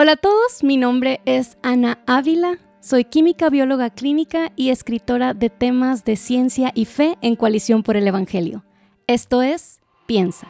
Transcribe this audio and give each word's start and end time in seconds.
Hola 0.00 0.12
a 0.12 0.16
todos, 0.16 0.62
mi 0.62 0.76
nombre 0.76 1.20
es 1.24 1.58
Ana 1.60 1.98
Ávila, 2.06 2.60
soy 2.78 3.02
química 3.04 3.50
bióloga 3.50 3.90
clínica 3.90 4.52
y 4.54 4.70
escritora 4.70 5.34
de 5.34 5.50
temas 5.50 6.04
de 6.04 6.14
ciencia 6.14 6.70
y 6.72 6.84
fe 6.84 7.18
en 7.20 7.34
Coalición 7.34 7.82
por 7.82 7.96
el 7.96 8.06
Evangelio. 8.06 8.64
Esto 9.08 9.42
es 9.42 9.80
Piensa. 10.06 10.46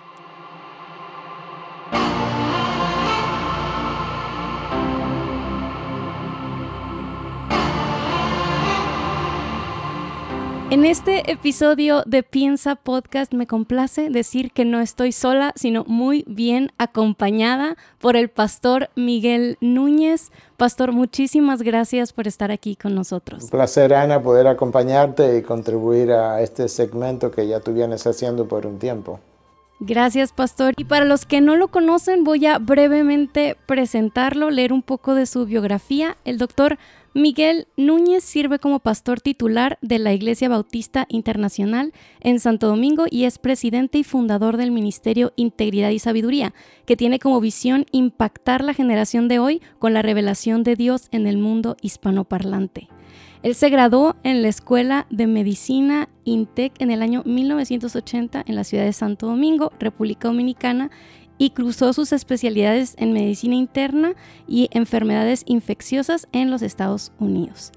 En 10.70 10.84
este 10.84 11.32
episodio 11.32 12.02
de 12.04 12.22
Piensa 12.22 12.76
Podcast 12.76 13.32
me 13.32 13.46
complace 13.46 14.10
decir 14.10 14.52
que 14.52 14.66
no 14.66 14.80
estoy 14.80 15.12
sola, 15.12 15.54
sino 15.56 15.84
muy 15.86 16.26
bien 16.28 16.72
acompañada 16.76 17.78
por 17.98 18.16
el 18.16 18.28
pastor 18.28 18.90
Miguel 18.94 19.56
Núñez. 19.62 20.30
Pastor, 20.58 20.92
muchísimas 20.92 21.62
gracias 21.62 22.12
por 22.12 22.28
estar 22.28 22.50
aquí 22.50 22.76
con 22.76 22.94
nosotros. 22.94 23.44
Un 23.44 23.48
placer, 23.48 23.94
Ana, 23.94 24.22
poder 24.22 24.46
acompañarte 24.46 25.38
y 25.38 25.42
contribuir 25.42 26.12
a 26.12 26.42
este 26.42 26.68
segmento 26.68 27.30
que 27.30 27.48
ya 27.48 27.60
tú 27.60 27.72
vienes 27.72 28.06
haciendo 28.06 28.46
por 28.46 28.66
un 28.66 28.78
tiempo. 28.78 29.20
Gracias, 29.80 30.32
pastor. 30.32 30.74
Y 30.76 30.84
para 30.84 31.04
los 31.04 31.24
que 31.24 31.40
no 31.40 31.54
lo 31.56 31.68
conocen, 31.68 32.24
voy 32.24 32.44
a 32.46 32.58
brevemente 32.58 33.56
presentarlo, 33.66 34.50
leer 34.50 34.72
un 34.72 34.82
poco 34.82 35.14
de 35.14 35.24
su 35.24 35.46
biografía. 35.46 36.16
El 36.24 36.36
doctor 36.36 36.78
Miguel 37.14 37.66
Núñez 37.76 38.22
sirve 38.22 38.58
como 38.58 38.80
pastor 38.80 39.20
titular 39.20 39.78
de 39.80 39.98
la 39.98 40.12
Iglesia 40.12 40.48
Bautista 40.48 41.06
Internacional 41.08 41.92
en 42.20 42.38
Santo 42.38 42.68
Domingo 42.68 43.06
y 43.10 43.24
es 43.24 43.38
presidente 43.38 43.98
y 43.98 44.04
fundador 44.04 44.56
del 44.56 44.70
Ministerio 44.70 45.32
Integridad 45.36 45.90
y 45.90 45.98
Sabiduría, 45.98 46.52
que 46.84 46.96
tiene 46.96 47.18
como 47.18 47.40
visión 47.40 47.86
impactar 47.92 48.62
la 48.62 48.74
generación 48.74 49.26
de 49.26 49.38
hoy 49.38 49.62
con 49.78 49.94
la 49.94 50.02
revelación 50.02 50.62
de 50.62 50.76
Dios 50.76 51.08
en 51.10 51.26
el 51.26 51.38
mundo 51.38 51.76
hispanoparlante. 51.80 52.88
Él 53.42 53.54
se 53.54 53.70
graduó 53.70 54.16
en 54.24 54.42
la 54.42 54.48
Escuela 54.48 55.06
de 55.10 55.26
Medicina 55.26 56.08
INTEC 56.24 56.72
en 56.80 56.90
el 56.90 57.02
año 57.02 57.22
1980 57.24 58.44
en 58.46 58.54
la 58.54 58.64
ciudad 58.64 58.84
de 58.84 58.92
Santo 58.92 59.26
Domingo, 59.26 59.72
República 59.78 60.28
Dominicana, 60.28 60.90
y 61.38 61.50
cruzó 61.50 61.92
sus 61.92 62.12
especialidades 62.12 62.94
en 62.98 63.12
medicina 63.12 63.54
interna 63.54 64.14
y 64.46 64.68
enfermedades 64.72 65.44
infecciosas 65.46 66.28
en 66.32 66.50
los 66.50 66.62
Estados 66.62 67.12
Unidos. 67.18 67.72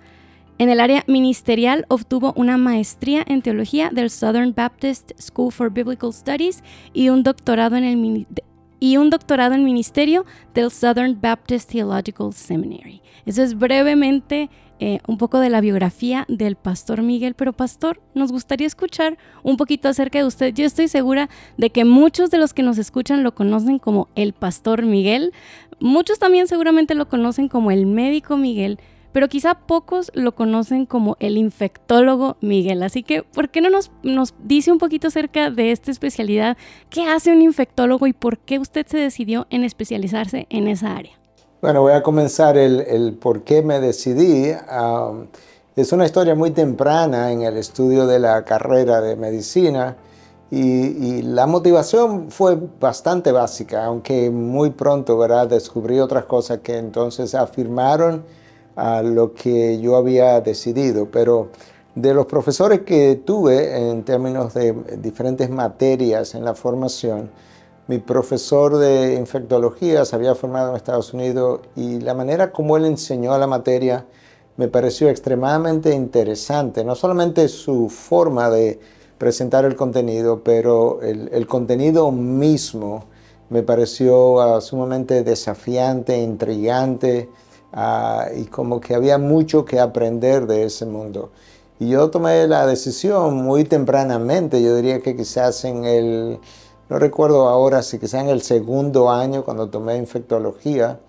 En 0.58 0.70
el 0.70 0.80
área 0.80 1.04
ministerial 1.08 1.86
obtuvo 1.88 2.34
una 2.36 2.58
maestría 2.58 3.24
en 3.26 3.42
teología 3.42 3.90
del 3.92 4.10
Southern 4.12 4.54
Baptist 4.56 5.12
School 5.20 5.52
for 5.52 5.72
Biblical 5.72 6.14
Studies 6.14 6.64
y 6.94 7.10
un 7.10 7.24
doctorado 7.24 7.78
en 7.78 7.84
el 7.84 7.98
y 8.82 8.98
un 8.98 9.12
doctorado 9.12 9.54
en 9.54 9.64
ministerio 9.64 10.26
del 10.56 10.72
Southern 10.72 11.22
Baptist 11.22 11.72
Theological 11.72 12.34
Seminary. 12.34 13.02
Eso 13.28 13.44
es 13.44 13.58
brevemente 13.58 14.50
eh, 14.80 14.98
un 15.08 15.20
poco 15.20 15.40
de 15.40 15.52
la 15.52 15.62
biografía 15.62 16.26
del 16.28 16.56
pastor 16.56 17.04
Miguel, 17.04 17.36
pero 17.36 17.54
pastor, 17.54 18.02
nos 18.16 18.32
gustaría 18.32 18.66
escuchar 18.66 19.20
un 19.44 19.56
poquito 19.56 19.88
acerca 19.88 20.18
de 20.18 20.26
usted. 20.26 20.52
Yo 20.56 20.66
estoy 20.66 20.88
segura 20.88 21.30
de 21.58 21.70
que 21.70 21.86
muchos 21.86 22.32
de 22.32 22.40
los 22.40 22.56
que 22.56 22.64
nos 22.64 22.80
escuchan 22.80 23.22
lo 23.22 23.36
conocen 23.36 23.78
como 23.78 24.10
el 24.16 24.34
pastor 24.34 24.84
Miguel, 24.84 25.32
muchos 25.80 26.18
también 26.18 26.48
seguramente 26.48 26.96
lo 26.96 27.08
conocen 27.08 27.50
como 27.50 27.70
el 27.70 27.86
médico 27.86 28.36
Miguel, 28.36 28.80
pero 29.12 29.28
quizá 29.28 29.56
pocos 29.56 30.12
lo 30.14 30.34
conocen 30.34 30.86
como 30.86 31.18
el 31.20 31.38
infectólogo 31.38 32.38
Miguel. 32.42 32.84
Así 32.84 33.04
que, 33.04 33.24
¿por 33.24 33.50
qué 33.50 33.62
no 33.62 33.70
nos, 33.70 33.92
nos 34.04 34.34
dice 34.44 34.72
un 34.72 34.78
poquito 34.78 35.08
acerca 35.08 35.50
de 35.50 35.72
esta 35.72 35.92
especialidad? 35.92 36.58
¿Qué 36.90 37.04
hace 37.04 37.32
un 37.32 37.42
infectólogo 37.42 38.08
y 38.08 38.14
por 38.14 38.38
qué 38.38 38.60
usted 38.60 38.86
se 38.88 38.98
decidió 38.98 39.48
en 39.50 39.64
especializarse 39.64 40.48
en 40.50 40.68
esa 40.68 40.96
área? 40.96 41.14
Bueno, 41.62 41.82
voy 41.82 41.94
a 41.94 42.02
comenzar 42.02 42.58
el, 42.58 43.14
por 43.22 43.44
qué 43.44 43.62
me 43.62 43.80
decidí. 43.80 44.52
es 45.76 45.92
una 45.92 46.06
historia 46.06 46.34
muy 46.34 46.52
temprana 46.52 47.32
en 47.32 47.44
el 47.44 47.58
estudio 47.58 48.08
de 48.08 48.20
la 48.20 48.44
carrera 48.46 49.00
de 49.02 49.16
medicina 49.16 49.96
y, 50.50 51.22
la 51.22 51.48
motivación 51.48 52.30
fue 52.30 52.58
bastante 52.80 53.32
básica, 53.32 53.86
aunque 53.86 54.30
muy 54.30 54.72
pronto 54.72 55.18
¿verdad? 55.18 55.48
descubrí 55.48 56.00
otras 56.00 56.26
cosas 56.26 56.60
que 56.60 56.78
entonces 56.78 57.36
afirmaron 57.36 58.26
a 58.82 59.04
lo 59.04 59.34
que 59.34 59.80
yo 59.80 59.96
había 59.96 60.42
decidido. 60.42 61.10
Pero 61.12 61.50
de 61.94 62.16
los 62.16 62.26
profesores 62.26 62.82
que 62.82 63.22
tuve 63.24 63.90
en 63.90 64.04
términos 64.04 64.56
de 64.56 64.74
diferentes 64.98 65.50
materias 65.52 66.34
en 66.34 66.44
la 66.44 66.56
formación, 66.56 67.30
mi 67.88 68.00
profesor 68.00 68.78
de 68.78 69.16
infectología 69.16 70.04
se 70.04 70.16
había 70.16 70.34
formado 70.34 70.72
en 70.72 70.78
Estados 70.78 71.14
Unidos 71.14 71.62
y 71.76 72.00
la 72.00 72.16
manera 72.16 72.52
como 72.52 72.76
él 72.76 72.86
enseñó 72.86 73.38
la 73.38 73.48
materia 73.48 74.06
me 74.58 74.68
pareció 74.68 75.10
extremadamente 75.10 75.94
interesante. 75.94 76.84
No 76.84 76.96
solamente 76.96 77.48
su 77.50 77.88
forma 77.90 78.50
de 78.50 78.80
presentar 79.18 79.66
el 79.66 79.76
contenido, 79.76 80.42
pero 80.44 81.02
el, 81.02 81.46
contenido 81.46 82.12
mismo 82.12 83.06
me 83.50 83.62
pareció 83.62 84.42
ah, 84.42 84.62
sumamente 84.62 85.24
desafiante, 85.24 86.18
intrigante 86.18 87.30
ah, 87.74 88.28
y 88.36 88.46
como 88.46 88.82
que 88.82 88.96
había 88.96 89.18
mucho 89.18 89.66
que 89.66 89.80
aprender 89.80 90.48
de 90.48 90.66
ese 90.66 90.86
mundo. 90.86 91.32
Y 91.80 91.90
yo 91.90 92.10
tomé 92.12 92.48
la 92.48 92.68
decisión 92.68 93.36
muy 93.36 93.64
tempranamente, 93.64 94.62
yo 94.62 94.76
diría 94.76 95.02
que 95.02 95.16
quizás 95.16 95.66
en 95.66 95.86
el 95.86 96.40
no 96.92 97.00
recuerdo 97.00 97.48
ahora 97.48 97.84
si 97.84 98.00
quizá 98.00 98.20
en 98.20 98.28
el 98.28 98.42
segundo 98.42 99.10
año 99.10 99.46
cuando 99.46 99.70
tomé 99.70 99.96
infectología, 99.96 101.00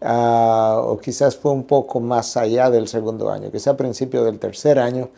ah, 0.00 0.80
o 0.82 0.96
quizás 0.96 1.36
fue 1.36 1.52
un 1.52 1.64
poco 1.64 2.00
más 2.00 2.38
allá 2.38 2.70
del 2.70 2.88
segundo 2.88 3.30
año, 3.30 3.50
quizá 3.52 3.72
a 3.72 3.76
principio 3.76 4.24
del 4.24 4.38
tercer 4.38 4.78
año, 4.78 5.10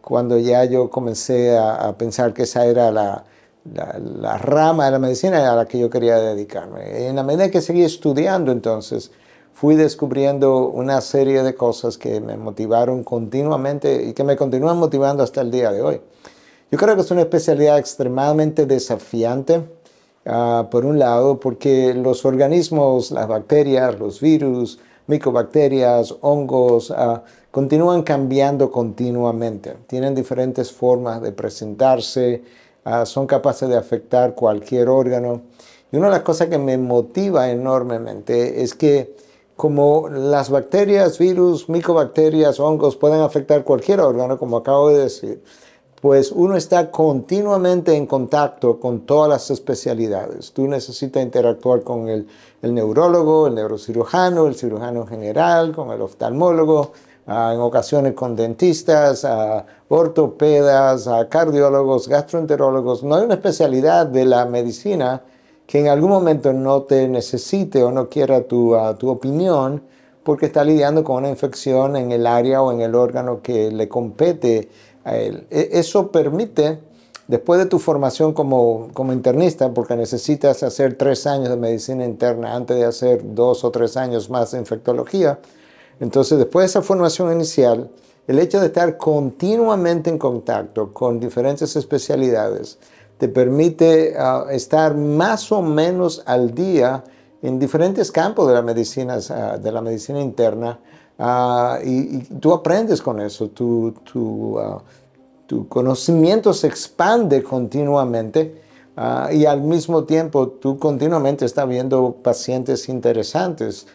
cuando 0.00 0.38
ya 0.38 0.64
yo 0.64 0.88
comencé 0.88 1.58
a, 1.58 1.94
pensar 1.98 2.32
que 2.32 2.44
esa 2.44 2.64
era 2.64 2.90
la, 2.90 3.26
la, 3.74 4.38
rama 4.38 4.86
de 4.86 4.92
la 4.92 4.98
medicina 4.98 5.52
a 5.52 5.54
la 5.54 5.66
que 5.66 5.78
yo 5.78 5.90
quería 5.90 6.16
dedicarme. 6.20 7.08
En 7.08 7.16
la 7.16 7.22
medida 7.22 7.50
que 7.50 7.60
seguí 7.60 7.82
estudiando 7.84 8.52
entonces, 8.52 9.10
fui 9.56 9.74
descubriendo 9.74 10.68
una 10.68 11.00
serie 11.00 11.42
de 11.42 11.54
cosas 11.54 11.96
que 11.96 12.20
me 12.20 12.36
motivaron 12.36 13.02
continuamente 13.02 14.04
y 14.04 14.12
que 14.12 14.22
me 14.22 14.36
continúan 14.36 14.76
motivando 14.76 15.22
hasta 15.22 15.40
el 15.40 15.50
día 15.50 15.72
de 15.72 15.80
hoy. 15.80 16.00
Yo 16.70 16.76
creo 16.76 16.94
que 16.94 17.00
es 17.00 17.10
una 17.10 17.22
especialidad 17.22 17.78
extremadamente 17.78 18.66
desafiante, 18.66 19.62
ah, 20.26 20.68
por 20.70 20.84
un 20.84 20.98
lado, 20.98 21.40
porque 21.40 21.94
los 21.94 22.26
organismos, 22.26 23.10
las 23.10 23.28
bacterias, 23.28 23.98
los 23.98 24.20
virus, 24.20 24.78
micobacterias, 25.06 26.14
hongos, 26.20 26.90
ah, 26.90 27.22
continúan 27.50 28.02
cambiando 28.02 28.70
continuamente. 28.70 29.74
Tienen 29.86 30.14
diferentes 30.14 30.70
formas 30.70 31.22
de 31.22 31.32
presentarse, 31.32 32.42
ah, 32.84 33.06
son 33.06 33.26
capaces 33.26 33.70
de 33.70 33.78
afectar 33.78 34.34
cualquier 34.34 34.90
órgano. 34.90 35.40
Y 35.90 35.96
una 35.96 36.08
de 36.08 36.12
las 36.12 36.22
cosas 36.22 36.48
que 36.48 36.58
me 36.58 36.76
motiva 36.76 37.50
enormemente 37.50 38.62
es 38.62 38.74
que 38.74 39.24
como 39.56 40.08
las 40.10 40.50
bacterias, 40.50 41.18
virus, 41.18 41.68
micobacterias, 41.68 42.60
hongos 42.60 42.96
pueden 42.96 43.20
afectar 43.22 43.64
cualquier 43.64 44.00
órgano, 44.00 44.38
como 44.38 44.58
acabo 44.58 44.90
de 44.90 45.04
decir, 45.04 45.42
pues 46.02 46.30
uno 46.30 46.56
está 46.56 46.90
continuamente 46.90 47.96
en 47.96 48.06
contacto 48.06 48.78
con 48.78 49.00
todas 49.00 49.30
las 49.30 49.50
especialidades. 49.50 50.52
Tú 50.52 50.68
necesitas 50.68 51.22
interactuar 51.22 51.82
con 51.82 52.08
el, 52.08 52.26
neurólogo, 52.62 53.46
el 53.46 53.54
neurocirujano, 53.54 54.46
el 54.46 54.56
cirujano 54.56 55.06
general, 55.06 55.74
con 55.74 55.90
el 55.90 56.02
oftalmólogo, 56.02 56.92
ah, 57.26 57.52
en 57.54 57.60
ocasiones 57.60 58.12
con 58.12 58.36
dentistas, 58.36 59.24
uh, 59.24 59.62
ortopedas, 59.88 61.08
cardiólogos, 61.30 62.08
gastroenterólogos. 62.08 63.02
No 63.02 63.14
hay 63.14 63.24
una 63.24 63.34
especialidad 63.34 64.06
de 64.06 64.26
la 64.26 64.44
medicina 64.44 65.22
que 65.66 65.80
en 65.80 65.88
algún 65.88 66.10
momento 66.10 66.52
no 66.52 66.82
te 66.82 67.08
necesite 67.08 67.82
o 67.82 67.90
no 67.90 68.08
quiera 68.08 68.42
tu, 68.42 68.76
tu 68.98 69.08
opinión 69.08 69.82
porque 70.22 70.46
está 70.46 70.64
lidiando 70.64 71.04
con 71.04 71.16
una 71.16 71.28
infección 71.28 71.96
en 71.96 72.10
el 72.12 72.26
área 72.26 72.62
o 72.62 72.72
en 72.72 72.80
el 72.80 72.94
órgano 72.94 73.42
que 73.42 73.70
le 73.70 73.88
compete 73.88 74.68
e, 75.06 75.44
eso 75.72 76.10
permite, 76.10 76.80
después 77.28 77.60
de 77.60 77.66
tu 77.66 77.78
formación 77.78 78.32
como, 78.32 78.88
como 78.92 79.12
internista, 79.12 79.72
porque 79.72 79.94
necesitas 79.96 80.62
hacer 80.62 80.94
tres 80.94 81.26
años 81.26 81.48
de 81.48 81.56
medicina 81.56 82.04
interna 82.04 82.54
antes 82.54 82.76
de 82.76 82.84
hacer 82.84 83.20
dos 83.34 83.64
o 83.64 83.70
tres 83.70 83.96
años 83.96 84.28
más 84.28 84.50
de 84.50 84.58
infectología, 84.58 85.38
entonces 86.00 86.38
después 86.38 86.64
de 86.64 86.66
esa 86.66 86.82
formación 86.82 87.32
inicial, 87.32 87.90
el 88.26 88.40
hecho 88.40 88.60
de 88.60 88.66
estar 88.66 88.96
continuamente 88.96 90.10
en 90.10 90.18
contacto 90.18 90.92
con 90.92 91.20
diferentes 91.20 91.76
especialidades 91.76 92.78
te 93.18 93.28
permite 93.28 94.14
ah, 94.18 94.46
estar 94.50 94.94
más 94.94 95.50
o 95.52 95.62
menos 95.62 96.22
al 96.26 96.54
día 96.54 97.04
en 97.42 97.58
diferentes 97.58 98.10
campos 98.10 98.48
de 98.48 98.54
la 98.54 98.62
medicina, 98.62 99.18
de 99.18 99.72
la 99.72 99.80
medicina 99.80 100.20
interna 100.20 100.78
Ah, 101.18 101.78
y, 101.82 102.18
tú 102.40 102.52
aprendes 102.52 103.00
con 103.00 103.20
eso, 103.20 103.48
tu, 103.48 103.92
tu, 104.04 104.58
ah, 104.58 104.82
tu 105.46 105.66
conocimiento 105.68 106.52
se 106.52 106.66
expande 106.66 107.42
continuamente 107.42 108.66
y 109.30 109.44
al 109.44 109.60
mismo 109.60 110.04
tiempo 110.04 110.48
tú 110.48 110.78
continuamente 110.78 111.44
estás 111.44 111.68
viendo 111.68 112.16
pacientes 112.22 112.88
interesantes. 112.88 113.86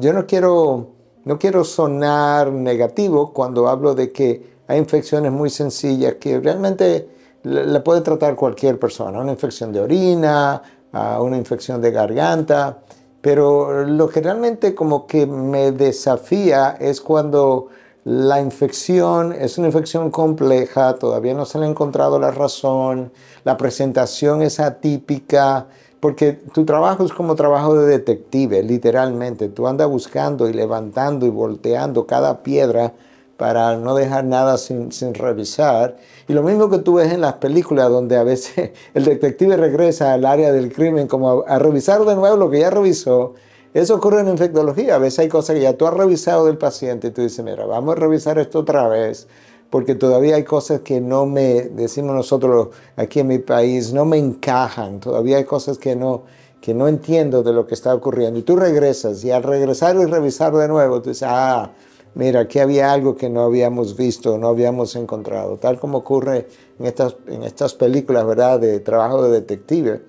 Yo 0.00 0.12
no 0.12 0.26
quiero, 0.26 0.88
no 1.24 1.38
quiero 1.38 1.62
sonar 1.62 2.50
negativo 2.50 3.32
cuando 3.32 3.68
hablo 3.68 3.94
de 3.94 4.10
que 4.10 4.54
hay 4.66 4.78
infecciones 4.80 5.30
muy 5.30 5.50
sencillas 5.50 6.14
que 6.14 6.40
realmente 6.40 7.08
le, 7.44 7.80
puede 7.80 8.00
tratar 8.00 8.34
cualquier 8.34 8.78
persona, 8.78 9.20
una 9.20 9.32
infección 9.32 9.72
de 9.72 9.80
orina, 9.80 10.62
una 10.92 11.36
infección 11.36 11.80
de 11.80 11.90
garganta, 11.90 12.78
pero 13.20 13.84
lo 13.84 14.08
que 14.08 14.20
realmente 14.20 14.74
como 14.74 15.06
que 15.06 15.26
me 15.26 15.72
desafía 15.72 16.76
es 16.80 17.00
cuando 17.00 17.68
la 18.04 18.40
infección 18.40 19.32
es 19.32 19.56
una 19.56 19.68
infección 19.68 20.10
compleja, 20.10 20.94
todavía 20.96 21.32
no 21.32 21.46
se 21.46 21.58
le 21.58 21.64
ha 21.64 21.68
encontrado 21.68 22.18
la 22.18 22.30
razón, 22.30 23.12
la 23.44 23.56
presentación 23.56 24.42
es 24.42 24.60
atípica, 24.60 25.66
porque 26.00 26.34
tu 26.34 26.66
trabajo 26.66 27.02
es 27.02 27.14
como 27.14 27.34
trabajo 27.34 27.74
de 27.74 27.86
detective, 27.86 28.62
literalmente. 28.62 29.48
Tú 29.48 29.66
andas 29.66 29.88
buscando 29.88 30.46
y 30.50 30.52
levantando 30.52 31.24
y 31.24 31.30
volteando 31.30 32.06
cada 32.06 32.42
piedra 32.42 32.92
para 33.36 33.76
no 33.76 33.94
dejar 33.94 34.24
nada 34.24 34.58
sin, 34.58 34.90
revisar. 35.14 35.96
Y 36.28 36.32
lo 36.32 36.42
mismo 36.42 36.70
que 36.70 36.78
tú 36.78 36.94
ves 36.94 37.12
en 37.12 37.20
las 37.20 37.34
películas 37.34 37.88
donde 37.88 38.16
a 38.16 38.22
veces 38.22 38.70
el 38.94 39.04
detective 39.04 39.56
regresa 39.56 40.12
al 40.12 40.24
área 40.24 40.52
del 40.52 40.72
crimen 40.72 41.06
como 41.08 41.42
a, 41.42 41.54
a 41.54 41.58
revisar 41.58 42.04
de 42.04 42.14
nuevo 42.14 42.36
lo 42.36 42.50
que 42.50 42.60
ya 42.60 42.70
revisó. 42.70 43.34
Eso 43.72 43.96
ocurre 43.96 44.20
en 44.20 44.28
infectología. 44.28 44.94
A 44.94 44.98
veces 44.98 45.18
hay 45.20 45.28
cosas 45.28 45.56
que 45.56 45.62
ya 45.62 45.76
tú 45.76 45.86
has 45.86 45.94
revisado 45.94 46.46
del 46.46 46.58
paciente 46.58 47.08
y 47.08 47.10
tú 47.10 47.22
dices, 47.22 47.44
mira, 47.44 47.66
vamos 47.66 47.96
a 47.96 48.00
revisar 48.00 48.38
esto 48.38 48.60
otra 48.60 48.86
vez 48.88 49.26
porque 49.74 49.96
todavía 49.96 50.36
hay 50.36 50.44
cosas 50.44 50.82
que 50.82 51.00
no 51.00 51.26
me, 51.26 51.62
decimos 51.62 52.14
nosotros 52.14 52.68
aquí 52.94 53.18
en 53.18 53.26
mi 53.26 53.40
país, 53.40 53.92
no 53.92 54.04
me 54.04 54.18
encajan, 54.18 55.00
todavía 55.00 55.38
hay 55.38 55.44
cosas 55.44 55.78
que 55.78 55.96
no, 55.96 56.22
que 56.60 56.74
no 56.74 56.86
entiendo 56.86 57.42
de 57.42 57.52
lo 57.52 57.66
que 57.66 57.74
está 57.74 57.92
ocurriendo. 57.92 58.38
Y 58.38 58.44
tú 58.44 58.54
regresas 58.54 59.24
y 59.24 59.32
al 59.32 59.42
regresar 59.42 59.96
y 59.96 60.04
revisar 60.04 60.54
de 60.54 60.68
nuevo, 60.68 61.02
tú 61.02 61.08
dices, 61.08 61.26
ah, 61.28 61.72
mira, 62.14 62.40
aquí 62.40 62.58
había 62.58 62.92
algo 62.92 63.16
que 63.16 63.28
no 63.28 63.42
habíamos 63.42 63.96
visto, 63.96 64.38
no 64.38 64.48
habíamos 64.48 64.96
encontrado, 64.96 65.56
tal 65.56 65.78
como 65.78 65.98
ocurre 65.98 66.48
en 66.78 66.86
estas, 66.86 67.16
en 67.26 67.42
estas 67.42 67.74
películas, 67.74 68.26
¿verdad?, 68.26 68.60
de 68.60 68.80
trabajo 68.80 69.22
de 69.22 69.32
detective. 69.32 70.02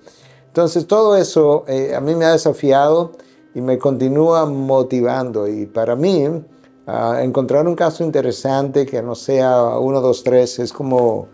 Entonces, 0.48 0.86
todo 0.86 1.16
eso 1.16 1.64
eh, 1.68 1.94
a 1.94 2.00
mí 2.00 2.14
me 2.14 2.24
ha 2.24 2.32
desafiado 2.32 3.12
y 3.54 3.60
me 3.60 3.78
continúa 3.78 4.46
motivando. 4.46 5.46
Y 5.48 5.66
para 5.66 5.96
mí, 5.96 6.26
encontrar 7.20 7.66
un 7.66 7.74
caso 7.74 8.04
interesante 8.04 8.86
que 8.86 9.02
no 9.02 9.14
sea 9.14 9.78
uno, 9.78 10.00
dos, 10.00 10.22
tres, 10.22 10.58
es 10.58 10.72
como, 10.72 11.28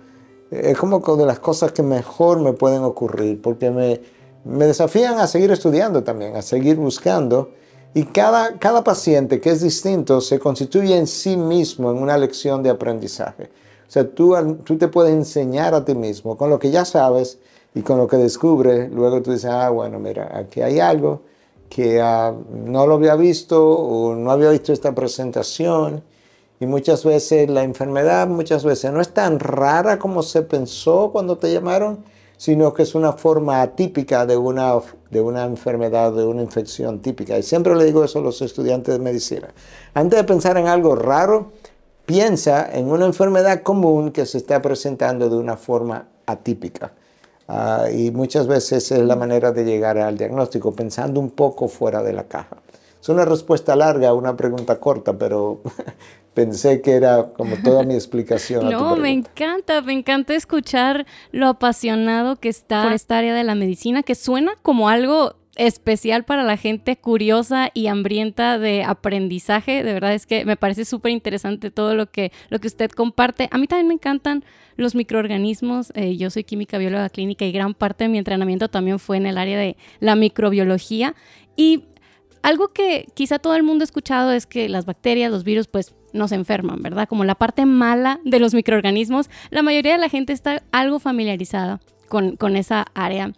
es 0.51 0.77
como 0.79 1.01
de 1.01 1.27
las 1.27 1.39
cosas 1.39 1.73
que 1.73 1.83
mejor 1.83 2.41
me 2.41 2.53
pueden 2.53 2.83
ocurrir, 2.85 3.41
porque 3.43 3.71
me, 3.71 4.01
me 4.45 4.67
desafían 4.67 5.19
a 5.19 5.27
seguir 5.27 5.51
estudiando 5.51 6.03
también, 6.03 6.37
a 6.37 6.43
seguir 6.43 6.77
buscando. 6.77 7.51
Y 7.95 8.05
cada, 8.05 8.59
cada 8.59 8.83
paciente 8.83 9.41
que 9.41 9.51
es 9.51 9.61
distinto 9.63 10.21
se 10.21 10.39
constituye 10.39 10.97
en 10.97 11.07
sí 11.07 11.37
mismo 11.37 11.91
en 11.91 11.99
una 11.99 12.17
lección 12.17 12.63
de 12.63 12.71
aprendizaje. 12.71 13.51
O 13.87 13.91
sea, 13.93 14.09
tú, 14.09 14.35
tú 14.65 14.79
te 14.79 14.89
puedes 14.89 15.13
enseñar 15.13 15.75
a 15.75 15.85
ti 15.85 15.95
mismo 15.95 16.39
con 16.39 16.49
lo 16.49 16.59
que 16.59 16.71
ya 16.71 16.87
sabes 16.87 17.39
y 17.75 17.83
con 17.83 17.99
lo 17.99 18.07
que 18.07 18.17
descubres. 18.17 18.91
Luego 18.91 19.21
tú 19.21 19.33
dices, 19.33 19.51
ah, 19.51 19.69
bueno, 19.69 19.99
mira, 19.99 20.31
aquí 20.35 20.63
hay 20.63 20.81
algo 20.81 21.21
que 21.69 22.01
ah, 22.01 22.35
no 22.51 22.87
lo 22.87 22.95
había 22.95 23.15
visto 23.17 23.63
o 23.63 24.15
no 24.15 24.31
había 24.31 24.51
visto 24.51 24.73
esta 24.73 24.95
presentación. 24.95 26.03
Y 26.61 26.67
muchas 26.67 27.05
veces 27.05 27.51
la 27.51 27.65
enfermedad, 27.65 28.29
muchas 28.29 28.65
veces 28.65 28.93
no 28.93 29.01
es 29.03 29.13
tan 29.13 29.39
rara 29.39 29.99
como 29.99 30.23
se 30.23 30.43
pensó 30.43 31.11
cuando 31.13 31.37
te 31.37 31.53
llamaron, 31.53 32.05
sino 32.43 32.75
que 32.75 32.83
es 32.83 32.97
una 32.97 33.13
forma 33.13 33.63
atípica 33.63 34.27
de 34.27 34.37
una, 34.37 34.75
de 35.13 35.21
una 35.21 35.45
enfermedad, 35.45 36.13
de 36.13 36.25
una 36.25 36.43
infección 36.43 36.99
típica. 36.99 37.39
Y 37.39 37.45
siempre 37.45 37.73
le 37.77 37.85
digo 37.85 38.03
eso 38.03 38.19
a 38.19 38.23
los 38.23 38.43
estudiantes 38.43 38.95
de 38.95 39.01
medicina. 39.01 39.55
Antes 39.95 40.19
de 40.19 40.25
pensar 40.25 40.57
en 40.57 40.67
algo 40.67 40.97
raro, 40.97 41.53
piensa 42.05 42.69
en 42.73 42.91
una 42.91 43.07
enfermedad 43.07 43.63
común 43.63 44.11
que 44.11 44.27
se 44.27 44.39
está 44.39 44.61
presentando 44.61 45.31
de 45.31 45.37
una 45.37 45.57
forma 45.57 46.09
atípica. 46.27 46.91
Ah, 47.47 47.87
y 47.95 48.11
muchas 48.11 48.49
veces 48.49 48.91
es 48.91 49.05
la 49.05 49.15
manera 49.15 49.53
de 49.53 49.65
llegar 49.65 49.97
al 49.99 50.19
diagnóstico, 50.19 50.73
pensando 50.73 51.21
un 51.21 51.31
poco 51.31 51.69
fuera 51.69 52.03
de 52.03 52.13
la 52.13 52.25
caja. 52.25 52.57
Es 53.03 53.09
una 53.09 53.25
respuesta 53.25 53.75
larga 53.75 54.11
a 54.11 54.15
una 54.15 54.37
pregunta 54.37 54.79
corta, 54.79 55.19
pero 55.19 55.61
pensé 56.35 56.81
que 56.83 56.93
era 56.93 57.33
como 57.33 57.57
toda 57.57 57.83
mi 57.83 57.95
explicación. 57.95 58.71
no, 58.71 58.95
me 58.95 59.11
encanta, 59.11 59.83
me 59.83 59.93
encanta 59.93 60.37
escuchar 60.37 61.05
lo 61.33 61.49
apasionado 61.49 62.37
que 62.37 62.49
está 62.49 62.85
por 62.85 62.93
esta 62.93 63.19
área 63.19 63.35
de 63.35 63.43
la 63.43 63.57
medicina, 63.57 64.05
que 64.05 64.15
suena 64.15 64.53
como 64.63 64.89
algo 64.89 65.35
especial 65.57 66.23
para 66.23 66.45
la 66.45 66.57
gente 66.57 66.97
curiosa 66.97 67.71
y 67.75 67.89
hambrienta 67.89 68.61
de 68.61 68.85
aprendizaje. 68.85 69.83
De 69.83 69.95
verdad 69.95 70.15
es 70.15 70.25
que 70.25 70.45
me 70.45 70.57
parece 70.57 70.85
súper 70.85 71.11
interesante 71.11 71.73
todo 71.73 71.97
lo 71.97 72.07
que, 72.09 72.31
lo 72.51 72.61
que 72.61 72.69
usted 72.69 72.89
comparte. 72.93 73.49
A 73.51 73.59
mí 73.59 73.67
también 73.67 73.89
me 73.89 73.95
encantan 73.95 74.45
los 74.77 74.95
microorganismos. 74.95 75.93
Eh, 75.97 76.17
yo 76.17 76.31
soy 76.31 76.45
química 76.45 76.79
bióloga 76.79 77.09
clínica 77.11 77.45
y 77.45 77.51
gran 77.51 77.75
parte 77.75 78.05
de 78.05 78.09
mi 78.11 78.19
entrenamiento 78.19 78.69
también 78.69 79.01
fue 79.01 79.17
en 79.17 79.27
el 79.27 79.39
área 79.39 79.59
de 79.59 79.77
la 79.99 80.15
microbiología. 80.15 81.17
Y 81.57 81.85
algo 82.43 82.69
que 82.69 83.07
quizá 83.15 83.39
todo 83.39 83.55
el 83.55 83.63
mundo 83.63 83.83
ha 83.83 83.87
escuchado 83.87 84.33
es 84.33 84.47
que 84.47 84.69
las 84.69 84.85
bacterias, 84.85 85.31
los 85.31 85.45
virus, 85.45 85.69
pues 85.69 85.95
nos 86.13 86.33
enferman, 86.33 86.83
¿verdad? 86.83 87.09
Como 87.09 87.25
la 87.25 87.35
parte 87.35 87.67
mala 87.67 88.21
de 88.25 88.39
los 88.39 88.55
microorganismos, 88.55 89.31
la 89.51 89.63
mayoría 89.63 89.93
de 89.93 89.99
la 89.99 90.09
gente 90.09 90.33
está 90.33 90.63
algo 90.73 90.99
familiarizada 90.99 91.81
con, 92.09 92.37
con 92.37 92.57
esa 92.57 92.87
área 92.95 93.33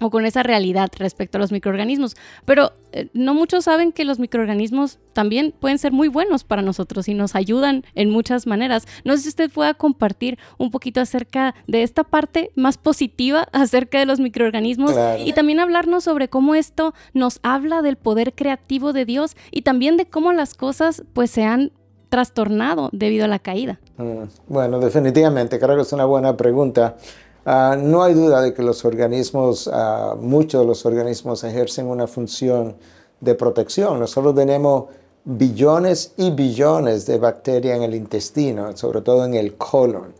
o 0.00 0.10
con 0.10 0.26
esa 0.26 0.42
realidad 0.42 0.90
respecto 0.98 1.38
a 1.38 1.40
los 1.40 1.52
microorganismos. 1.52 2.16
Pero 2.44 2.72
eh, 2.92 3.08
no 3.12 3.34
muchos 3.34 3.64
saben 3.64 3.92
que 3.92 4.04
los 4.04 4.18
microorganismos 4.18 4.98
también 5.12 5.54
pueden 5.58 5.78
ser 5.78 5.92
muy 5.92 6.08
buenos 6.08 6.44
para 6.44 6.62
nosotros 6.62 7.08
y 7.08 7.14
nos 7.14 7.34
ayudan 7.34 7.84
en 7.94 8.10
muchas 8.10 8.46
maneras. 8.46 8.86
No 9.04 9.16
sé 9.16 9.22
si 9.22 9.28
usted 9.28 9.50
pueda 9.50 9.74
compartir 9.74 10.38
un 10.58 10.70
poquito 10.70 11.00
acerca 11.00 11.54
de 11.66 11.82
esta 11.82 12.04
parte 12.04 12.50
más 12.56 12.78
positiva 12.78 13.48
acerca 13.52 13.98
de 13.98 14.06
los 14.06 14.20
microorganismos 14.20 14.94
y 15.24 15.32
también 15.32 15.60
hablarnos 15.60 16.04
sobre 16.04 16.28
cómo 16.28 16.54
esto 16.54 16.94
nos 17.12 17.40
habla 17.42 17.82
del 17.82 17.96
poder 17.96 18.34
creativo 18.34 18.92
de 18.92 19.04
Dios 19.04 19.36
y 19.50 19.62
también 19.62 19.96
de 19.96 20.06
cómo 20.06 20.32
las 20.32 20.54
cosas 20.54 21.04
pues 21.12 21.30
se 21.30 21.44
han 21.44 21.72
trastornado 22.10 22.90
debido 22.92 23.24
a 23.24 23.28
la 23.28 23.38
caída. 23.38 23.80
Mm, 23.96 24.24
bueno, 24.48 24.80
definitivamente, 24.80 25.58
creo 25.58 25.76
que 25.76 25.82
es 25.82 25.92
una 25.92 26.04
buena 26.04 26.36
pregunta. 26.36 26.96
Ah, 27.44 27.76
no 27.78 28.02
hay 28.02 28.12
duda 28.12 28.42
de 28.42 28.52
que 28.52 28.62
los 28.62 28.84
organismos, 28.84 29.68
ah, 29.72 30.14
muchos 30.20 30.60
de 30.60 30.66
los 30.66 30.84
organismos 30.84 31.42
ejercen 31.42 31.86
una 31.86 32.06
función 32.06 32.76
de 33.20 33.34
protección. 33.34 33.98
Nosotros 33.98 34.34
tenemos 34.34 34.84
billones 35.24 36.12
y 36.16 36.30
billones 36.30 37.06
de 37.06 37.18
bacterias 37.18 37.76
en 37.76 37.82
el 37.82 37.94
intestino, 37.94 38.76
sobre 38.76 39.00
todo 39.00 39.24
en 39.24 39.34
el 39.34 39.56
colon. 39.56 40.12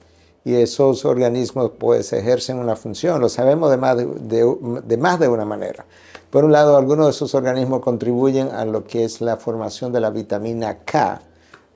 Y 0.45 0.55
esos 0.55 1.05
organismos 1.05 1.73
pues 1.79 2.13
ejercen 2.15 2.59
una 2.59 2.75
función, 2.75 3.21
lo 3.21 3.29
sabemos 3.29 3.71
de 3.71 3.77
más 3.77 3.99
de, 3.99 5.29
una 5.29 5.45
manera. 5.45 5.85
Por 6.31 6.45
un 6.45 6.53
lado, 6.53 6.79
algunos 6.79 7.07
de 7.07 7.11
esos 7.11 7.35
organismos 7.35 7.81
contribuyen 7.81 8.49
a 8.49 8.65
lo 8.65 8.85
que 8.85 9.05
es 9.05 9.21
la 9.21 9.37
formación 9.37 9.93
de 9.93 10.01
la 10.01 10.09
vitamina 10.09 10.79
K 10.79 11.21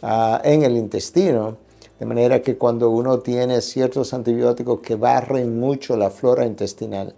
ah, 0.00 0.40
en 0.42 0.62
el 0.62 0.78
intestino 0.78 1.63
de 1.98 2.06
manera 2.06 2.42
que 2.42 2.56
cuando 2.56 2.90
uno 2.90 3.20
tiene 3.20 3.60
ciertos 3.60 4.12
antibióticos 4.14 4.80
que 4.80 4.96
barren 4.96 5.58
mucho 5.58 5.96
la 5.96 6.10
flora 6.10 6.44
intestinal, 6.44 7.14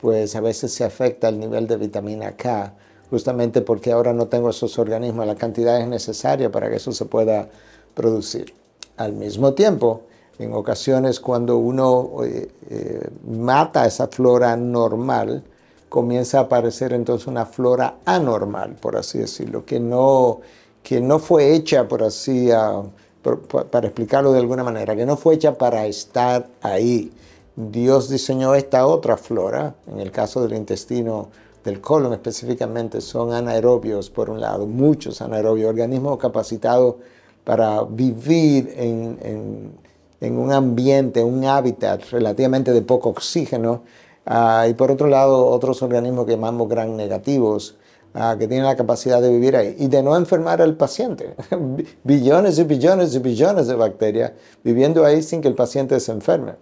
pues 0.00 0.36
a 0.36 0.40
veces 0.40 0.72
se 0.72 0.84
afecta 0.84 1.28
el 1.28 1.38
nivel 1.40 1.66
de 1.66 1.76
vitamina 1.76 2.36
K, 2.36 2.74
justamente 3.10 3.62
porque 3.62 3.92
ahora 3.92 4.12
no 4.12 4.28
tengo 4.28 4.50
esos 4.50 4.78
organismos, 4.78 5.26
la 5.26 5.34
cantidad 5.34 5.80
es 5.80 5.88
necesaria 5.88 6.50
para 6.50 6.68
que 6.68 6.76
eso 6.76 6.92
se 6.92 7.06
pueda 7.06 7.48
producir. 7.94 8.54
Al 8.96 9.12
mismo 9.14 9.54
tiempo, 9.54 10.02
en 10.38 10.52
ocasiones 10.52 11.20
cuando 11.20 11.56
uno 11.56 12.10
eh, 12.24 12.48
eh, 12.70 13.08
mata 13.26 13.86
esa 13.86 14.08
flora 14.08 14.56
normal, 14.56 15.42
comienza 15.88 16.38
a 16.38 16.42
aparecer 16.42 16.92
entonces 16.92 17.26
una 17.26 17.46
flora 17.46 17.96
anormal, 18.04 18.76
por 18.80 18.96
así 18.96 19.18
decirlo, 19.18 19.64
que 19.64 19.80
no, 19.80 20.40
que 20.82 21.00
no 21.00 21.18
fue 21.18 21.54
hecha, 21.54 21.88
por 21.88 22.02
así 22.02 22.50
decirlo, 22.50 22.84
para 23.22 23.86
explicarlo 23.86 24.32
de 24.32 24.40
alguna 24.40 24.64
manera, 24.64 24.96
que 24.96 25.06
no 25.06 25.16
fue 25.16 25.34
hecha 25.34 25.58
para 25.58 25.86
estar 25.86 26.48
ahí. 26.62 27.12
Dios 27.56 28.08
diseñó 28.08 28.54
esta 28.54 28.86
otra 28.86 29.16
flora, 29.16 29.74
en 29.86 30.00
el 30.00 30.12
caso 30.12 30.42
del 30.42 30.56
intestino 30.56 31.28
del 31.64 31.80
colon 31.80 32.12
específicamente, 32.12 33.00
son 33.00 33.32
anaerobios 33.32 34.10
por 34.10 34.30
un 34.30 34.40
lado, 34.40 34.66
muchos 34.66 35.20
anaerobios, 35.20 35.68
organismos 35.68 36.18
capacitados 36.18 36.96
para 37.44 37.82
vivir 37.82 38.72
en, 38.76 39.72
un 40.20 40.52
ambiente, 40.52 41.24
un 41.24 41.44
hábitat 41.44 42.02
relativamente 42.10 42.72
de 42.72 42.82
poco 42.82 43.08
oxígeno, 43.08 43.82
ah, 44.26 44.66
y 44.68 44.74
por 44.74 44.90
otro 44.90 45.08
lado 45.08 45.46
otros 45.46 45.82
organismos 45.82 46.26
que 46.26 46.32
llamamos 46.32 46.68
gran 46.68 46.96
negativos, 46.96 47.76
que 48.12 48.48
tiene 48.48 48.64
la 48.64 48.76
capacidad 48.76 49.20
de 49.22 49.30
vivir 49.30 49.54
ahí 49.56 49.76
y 49.78 49.88
de 49.88 50.02
no 50.02 50.16
enfermar 50.16 50.60
al 50.60 50.74
paciente. 50.74 51.34
billones 52.04 52.58
y 52.58 52.64
billones 52.64 53.14
y 53.14 53.18
billones 53.18 53.66
de 53.68 53.74
bacterias 53.74 54.32
viviendo 54.64 55.04
ahí 55.04 55.22
sin 55.22 55.40
que 55.40 55.48
el 55.48 55.54
paciente 55.54 55.98
se 56.00 56.12
enferme. 56.12 56.54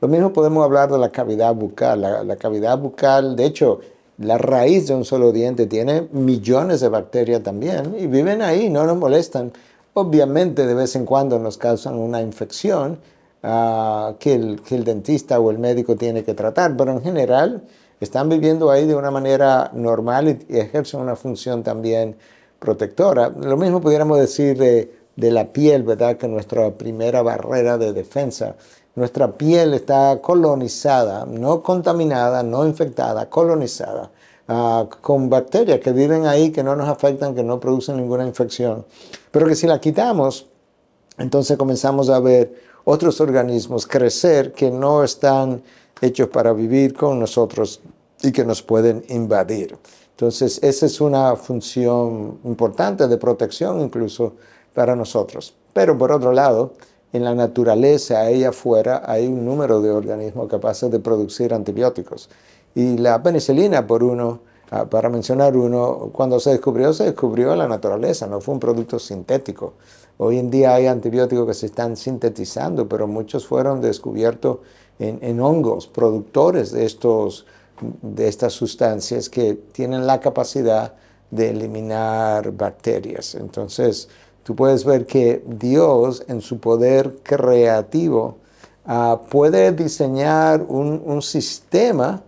Lo 0.00 0.08
mismo 0.08 0.32
podemos 0.32 0.64
hablar 0.64 0.90
de 0.90 0.98
la 0.98 1.10
cavidad 1.10 1.54
bucal. 1.54 2.00
La, 2.26 2.36
cavidad 2.36 2.78
bucal, 2.78 3.36
de 3.36 3.46
hecho, 3.46 3.80
la 4.18 4.38
raíz 4.38 4.88
de 4.88 4.94
un 4.94 5.04
solo 5.04 5.32
diente 5.32 5.66
tiene 5.66 6.08
millones 6.12 6.80
de 6.80 6.88
bacterias 6.88 7.42
también 7.42 7.94
y 7.98 8.06
viven 8.06 8.42
ahí, 8.42 8.68
no 8.68 8.84
nos 8.84 8.96
molestan. 8.96 9.52
Obviamente 9.94 10.66
de 10.66 10.74
vez 10.74 10.96
en 10.96 11.06
cuando 11.06 11.38
nos 11.38 11.56
causan 11.56 11.94
una 11.94 12.20
infección 12.20 12.98
ah, 13.44 14.14
que, 14.18 14.34
el, 14.34 14.60
que 14.62 14.74
el 14.74 14.84
dentista 14.84 15.38
o 15.38 15.50
el 15.50 15.58
médico 15.58 15.94
tiene 15.96 16.24
que 16.24 16.34
tratar, 16.34 16.76
pero 16.76 16.90
en 16.92 17.00
general 17.00 17.62
están 18.00 18.28
viviendo 18.28 18.70
ahí 18.70 18.86
de 18.86 18.94
una 18.94 19.10
manera 19.10 19.70
normal 19.72 20.28
y, 20.48 20.56
ejercen 20.56 21.00
una 21.00 21.16
función 21.16 21.62
también 21.62 22.16
protectora. 22.58 23.28
Lo 23.30 23.56
mismo 23.56 23.80
pudiéramos 23.80 24.18
decir 24.18 24.58
de, 24.58 24.92
de 25.16 25.30
la 25.30 25.52
piel, 25.52 25.82
¿verdad? 25.82 26.16
Que 26.16 26.28
nuestra 26.28 26.70
primera 26.72 27.22
barrera 27.22 27.78
de 27.78 27.92
defensa. 27.92 28.56
Nuestra 28.94 29.32
piel 29.32 29.74
está 29.74 30.20
colonizada, 30.20 31.26
no 31.26 31.62
contaminada, 31.62 32.44
no 32.44 32.64
infectada, 32.64 33.28
colonizada, 33.28 34.10
uh, 34.48 34.88
con 35.00 35.28
bacterias 35.28 35.80
que 35.80 35.92
viven 35.92 36.26
ahí, 36.26 36.50
que 36.50 36.62
no 36.62 36.76
nos 36.76 36.88
afectan, 36.88 37.34
que 37.34 37.42
no 37.42 37.58
producen 37.58 37.96
ninguna 37.96 38.24
infección. 38.24 38.86
Pero 39.32 39.46
que 39.48 39.56
si 39.56 39.66
la 39.66 39.80
quitamos, 39.80 40.46
entonces 41.18 41.56
comenzamos 41.56 42.08
a 42.08 42.20
ver 42.20 42.54
otros 42.84 43.20
organismos 43.20 43.86
crecer 43.86 44.52
que 44.52 44.70
no 44.70 45.02
están 45.02 45.62
hechos 46.00 46.28
para 46.28 46.52
vivir 46.52 46.94
con 46.94 47.18
nosotros 47.18 47.80
y 48.22 48.32
que 48.32 48.44
nos 48.44 48.62
pueden 48.62 49.04
invadir. 49.08 49.76
Entonces, 50.10 50.60
esa 50.62 50.86
es 50.86 51.00
una 51.00 51.34
función 51.36 52.38
importante 52.44 53.08
de 53.08 53.16
protección 53.16 53.80
incluso 53.80 54.34
para 54.72 54.94
nosotros. 54.94 55.54
Pero 55.72 55.98
por 55.98 56.12
otro 56.12 56.32
lado, 56.32 56.72
en 57.12 57.24
la 57.24 57.34
naturaleza, 57.34 58.20
ahí 58.20 58.44
afuera, 58.44 59.02
hay 59.04 59.26
un 59.26 59.44
número 59.44 59.80
de 59.80 59.90
organismos 59.90 60.48
capaces 60.48 60.90
de 60.90 61.00
producir 61.00 61.52
antibióticos. 61.52 62.28
Y 62.74 62.98
la 62.98 63.22
penicilina, 63.22 63.86
por 63.86 64.02
uno, 64.02 64.40
ah, 64.70 64.86
para 64.86 65.08
mencionar 65.08 65.56
uno, 65.56 66.10
cuando 66.12 66.40
se 66.40 66.50
descubrió, 66.50 66.92
se 66.92 67.04
descubrió 67.04 67.52
en 67.52 67.58
la 67.58 67.68
naturaleza, 67.68 68.26
no 68.26 68.40
fue 68.40 68.54
un 68.54 68.60
producto 68.60 68.98
sintético. 68.98 69.74
Hoy 70.16 70.38
en 70.38 70.50
día 70.50 70.74
hay 70.74 70.86
antibióticos 70.86 71.46
que 71.46 71.54
se 71.54 71.66
están 71.66 71.96
sintetizando, 71.96 72.88
pero 72.88 73.06
muchos 73.06 73.46
fueron 73.46 73.80
descubiertos 73.80 74.58
en, 74.98 75.40
hongos, 75.40 75.86
productores 75.86 76.72
de, 76.72 76.84
estos, 76.84 77.46
de 78.02 78.28
estas 78.28 78.52
sustancias 78.52 79.28
que 79.28 79.54
tienen 79.54 80.06
la 80.06 80.20
capacidad 80.20 80.94
de 81.30 81.50
eliminar 81.50 82.52
bacterias. 82.52 83.34
Entonces, 83.34 84.08
tú 84.44 84.54
puedes 84.54 84.84
ver 84.84 85.06
que 85.06 85.42
Dios 85.46 86.24
en 86.28 86.40
su 86.40 86.58
poder 86.60 87.16
creativo 87.22 88.38
ah, 88.86 89.20
puede 89.30 89.72
diseñar 89.72 90.62
un, 90.68 91.22
sistema, 91.22 92.22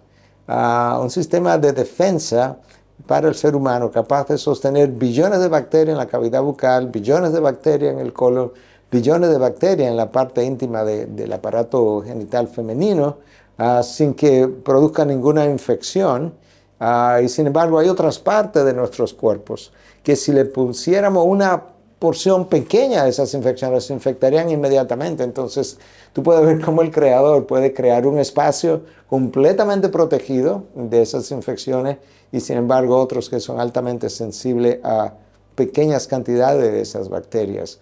ah, 0.49 0.99
un 1.01 1.11
sistema 1.11 1.57
de 1.59 1.73
defensa 1.73 2.59
para 3.07 3.29
el 3.29 3.35
ser 3.35 3.55
humano 3.55 3.91
capaz 3.91 4.29
de 4.29 4.39
sostener 4.39 4.89
billones 4.89 5.39
de 5.41 5.49
bacterias 5.49 5.93
en 5.93 5.99
la 5.99 6.07
cavidad 6.07 6.43
bucal, 6.43 6.89
billones 6.89 7.33
de 7.33 7.41
bacterias 7.41 7.93
en 7.93 8.01
el 8.01 8.13
colon, 8.13 8.53
billones 8.91 9.31
de 9.31 9.39
bacterias 9.39 9.89
en 9.89 9.97
la 9.97 10.11
parte 10.11 10.45
íntima 10.45 10.85
del 10.85 11.33
aparato 11.33 12.03
genital 12.03 12.49
femenino 12.49 13.19
ah, 13.59 13.83
sin 13.83 14.15
que 14.15 14.49
produzca 14.49 15.05
ninguna 15.05 15.45
infección. 15.47 16.35
Ah, 16.79 17.21
y 17.23 17.29
sin 17.29 17.47
embargo 17.47 17.79
hay 17.79 17.89
otras 17.89 18.19
partes 18.19 18.65
de 18.65 18.75
nuestros 18.75 19.15
cuerpos 19.15 19.73
que 20.03 20.15
si 20.15 20.31
le 20.33 20.45
pusiéramos 20.45 21.25
una 21.27 21.63
porción 21.99 22.49
pequeña 22.49 23.05
de 23.05 23.11
esas 23.11 23.33
infecciones 23.33 23.85
se 23.85 23.95
infectarían 23.95 24.51
inmediatamente. 24.51 25.25
Entonces 25.25 25.79
tú 26.13 26.23
puedes 26.23 26.45
ver 26.45 26.61
cómo 26.65 26.83
el 26.83 26.91
creador 26.91 27.47
puede 27.47 27.73
crear 27.73 28.07
un 28.07 28.19
espacio 28.19 28.83
completamente 29.09 29.89
protegido 29.89 30.65
de 30.75 31.03
esas 31.03 31.31
infecciones 31.31 31.97
y 32.31 32.41
sin 32.41 32.59
embargo 32.59 32.99
otros 32.99 33.31
que 33.31 33.41
son 33.41 33.59
altamente 33.59 34.11
sensibles 34.11 34.79
a 34.85 35.15
pequeñas 35.55 36.07
cantidades 36.07 36.71
de 36.71 36.81
esas 36.83 37.09
bacterias 37.09 37.81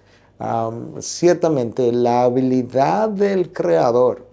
ciertamente 1.00 1.92
la 1.92 2.24
habilidad 2.24 3.08
del 3.08 3.52
creador 3.52 4.26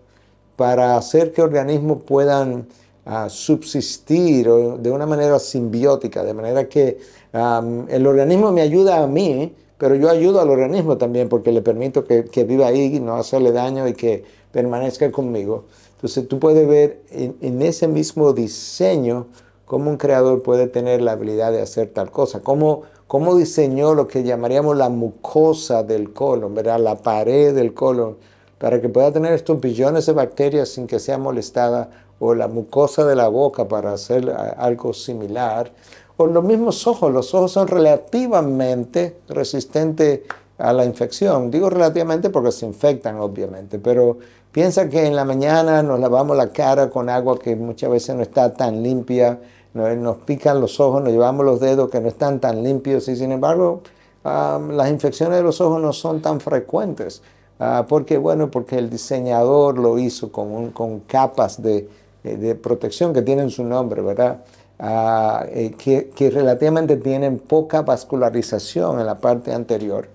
para 0.56 0.98
hacer 0.98 1.32
que 1.32 1.42
organismos 1.42 2.04
puedan 2.04 2.68
ah, 3.06 3.30
subsistir 3.30 4.48
de 4.48 4.92
una 4.92 5.06
manera 5.06 5.40
simbiótica, 5.40 6.24
de 6.24 6.34
manera 6.34 6.68
que 6.68 7.00
el 7.34 8.08
organismo 8.08 8.52
me 8.52 8.62
ayuda 8.62 9.02
a 9.02 9.08
mí, 9.08 9.56
pero 9.78 9.96
yo 9.96 10.10
ayudo 10.10 10.42
al 10.42 10.50
organismo 10.50 10.98
también 10.98 11.30
porque 11.30 11.52
le 11.52 11.62
permito 11.62 12.06
que, 12.06 12.44
viva 12.44 12.68
ahí, 12.68 13.00
no 13.00 13.16
hacerle 13.16 13.52
daño 13.52 13.88
y 13.88 13.94
que 13.94 14.24
permanezca 14.52 15.12
conmigo. 15.12 15.66
Entonces 15.96 16.28
tú 16.28 16.40
puedes 16.40 16.68
ver 16.68 17.02
en, 17.10 17.36
en 17.42 17.62
ese 17.62 17.88
mismo 17.88 18.34
diseño 18.34 19.28
cómo 19.66 19.90
un 19.90 19.98
creador 19.98 20.44
puede 20.44 20.68
tener 20.68 21.02
la 21.02 21.14
habilidad 21.14 21.52
de 21.52 21.62
hacer 21.62 21.90
tal 21.90 22.12
cosa, 22.12 22.42
cómo 22.42 22.84
cómo 23.12 23.36
diseñó 23.36 23.94
lo 23.94 24.08
que 24.08 24.24
llamaríamos 24.24 24.78
la 24.78 24.88
mucosa 24.88 25.84
del 25.84 26.14
colon, 26.14 26.56
¿verdad? 26.56 26.80
la 26.80 26.96
pared 26.96 27.54
del 27.54 27.74
colon, 27.74 28.16
para 28.58 28.80
que 28.80 28.88
pueda 28.88 29.12
tener 29.12 29.34
estos 29.34 29.60
billones 29.60 30.06
de 30.06 30.14
bacterias 30.14 30.70
sin 30.70 30.88
que 30.88 30.98
sea 30.98 31.18
molestada, 31.18 31.90
o 32.20 32.34
la 32.34 32.48
mucosa 32.48 33.04
de 33.04 33.18
la 33.18 33.28
boca 33.28 33.68
para 33.68 33.92
hacer 33.92 34.34
algo 34.58 34.94
similar, 34.94 35.74
o 36.16 36.26
los 36.26 36.42
mismos 36.42 36.88
ojos, 36.88 37.12
los 37.12 37.34
ojos 37.34 37.52
son 37.52 37.68
relativamente 37.68 39.18
resistentes 39.28 40.22
a 40.58 40.72
la 40.72 40.86
infección. 40.86 41.52
Digo 41.52 41.70
relativamente 41.70 42.30
porque 42.30 42.54
se 42.54 42.66
infectan, 42.66 43.20
obviamente, 43.20 43.78
pero 43.78 44.20
piensa 44.54 44.88
que 44.88 45.06
en 45.06 45.18
la 45.18 45.26
mañana 45.26 45.84
nos 45.84 46.00
lavamos 46.00 46.38
la 46.38 46.54
cara 46.54 46.90
con 46.90 47.10
agua 47.10 47.38
que 47.38 47.58
muchas 47.58 47.92
veces 47.92 48.16
no 48.16 48.22
está 48.22 48.54
tan 48.54 48.82
limpia 48.82 49.38
nos 49.74 50.18
pican 50.18 50.60
los 50.60 50.80
ojos, 50.80 51.02
nos 51.02 51.12
llevamos 51.12 51.46
los 51.46 51.60
dedos 51.60 51.90
que 51.90 52.02
no 52.02 52.08
están 52.08 52.40
tan 52.40 52.64
limpios 52.64 53.08
y 53.08 53.16
sin 53.16 53.32
embargo 53.32 53.82
las 54.24 54.90
infecciones 54.90 55.38
de 55.38 55.44
los 55.44 55.62
ojos 55.62 55.82
no 55.82 55.94
son 55.94 56.22
tan 56.22 56.40
frecuentes. 56.40 57.22
Uh, 57.60 57.86
porque, 57.88 58.18
bueno, 58.18 58.50
porque 58.50 58.80
el 58.80 58.90
diseñador 58.90 59.78
lo 59.78 60.00
hizo 60.00 60.32
con, 60.32 60.72
con 60.72 61.02
capas 61.02 61.62
de, 61.62 61.88
eh, 62.24 62.36
de, 62.36 62.56
protección 62.56 63.14
que 63.14 63.22
tienen 63.22 63.52
su 63.52 63.64
nombre, 63.64 64.02
¿verdad? 64.02 64.44
Ah, 64.80 65.46
eh, 65.48 65.72
que, 65.78 66.10
que, 66.10 66.32
relativamente 66.32 66.98
tienen 66.98 67.38
poca 67.38 67.84
vascularización 67.84 69.00
en 69.00 69.06
la 69.06 69.20
parte 69.20 69.54
anterior, 69.54 70.08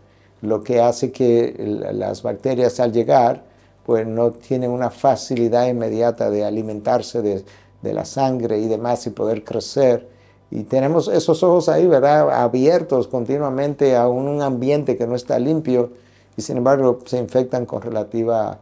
lo 0.42 0.64
que 0.64 0.80
hace 0.80 1.12
que 1.12 1.54
las 1.92 2.24
bacterias 2.24 2.80
al 2.80 2.90
llegar, 2.90 3.44
pues 3.84 4.04
no 4.08 4.32
tienen 4.32 4.72
una 4.72 4.90
facilidad 4.90 5.68
inmediata 5.68 6.30
de 6.30 6.44
alimentarse 6.44 7.22
de, 7.22 7.44
de 7.82 7.92
la 7.92 8.04
sangre 8.04 8.58
y 8.58 8.68
demás 8.68 9.06
y 9.06 9.10
poder 9.10 9.44
crecer. 9.44 10.08
Y 10.50 10.64
tenemos 10.64 11.08
esos 11.08 11.42
ojos 11.42 11.68
ahí, 11.68 11.86
¿verdad? 11.86 12.30
Abiertos 12.30 13.08
continuamente 13.08 13.96
a 13.96 14.08
un 14.08 14.42
ambiente 14.42 14.96
que 14.96 15.06
no 15.06 15.16
está 15.16 15.38
limpio 15.38 15.90
y 16.36 16.42
sin 16.42 16.58
embargo 16.58 17.00
se 17.04 17.18
infectan 17.18 17.66
con 17.66 17.82
relativa, 17.82 18.58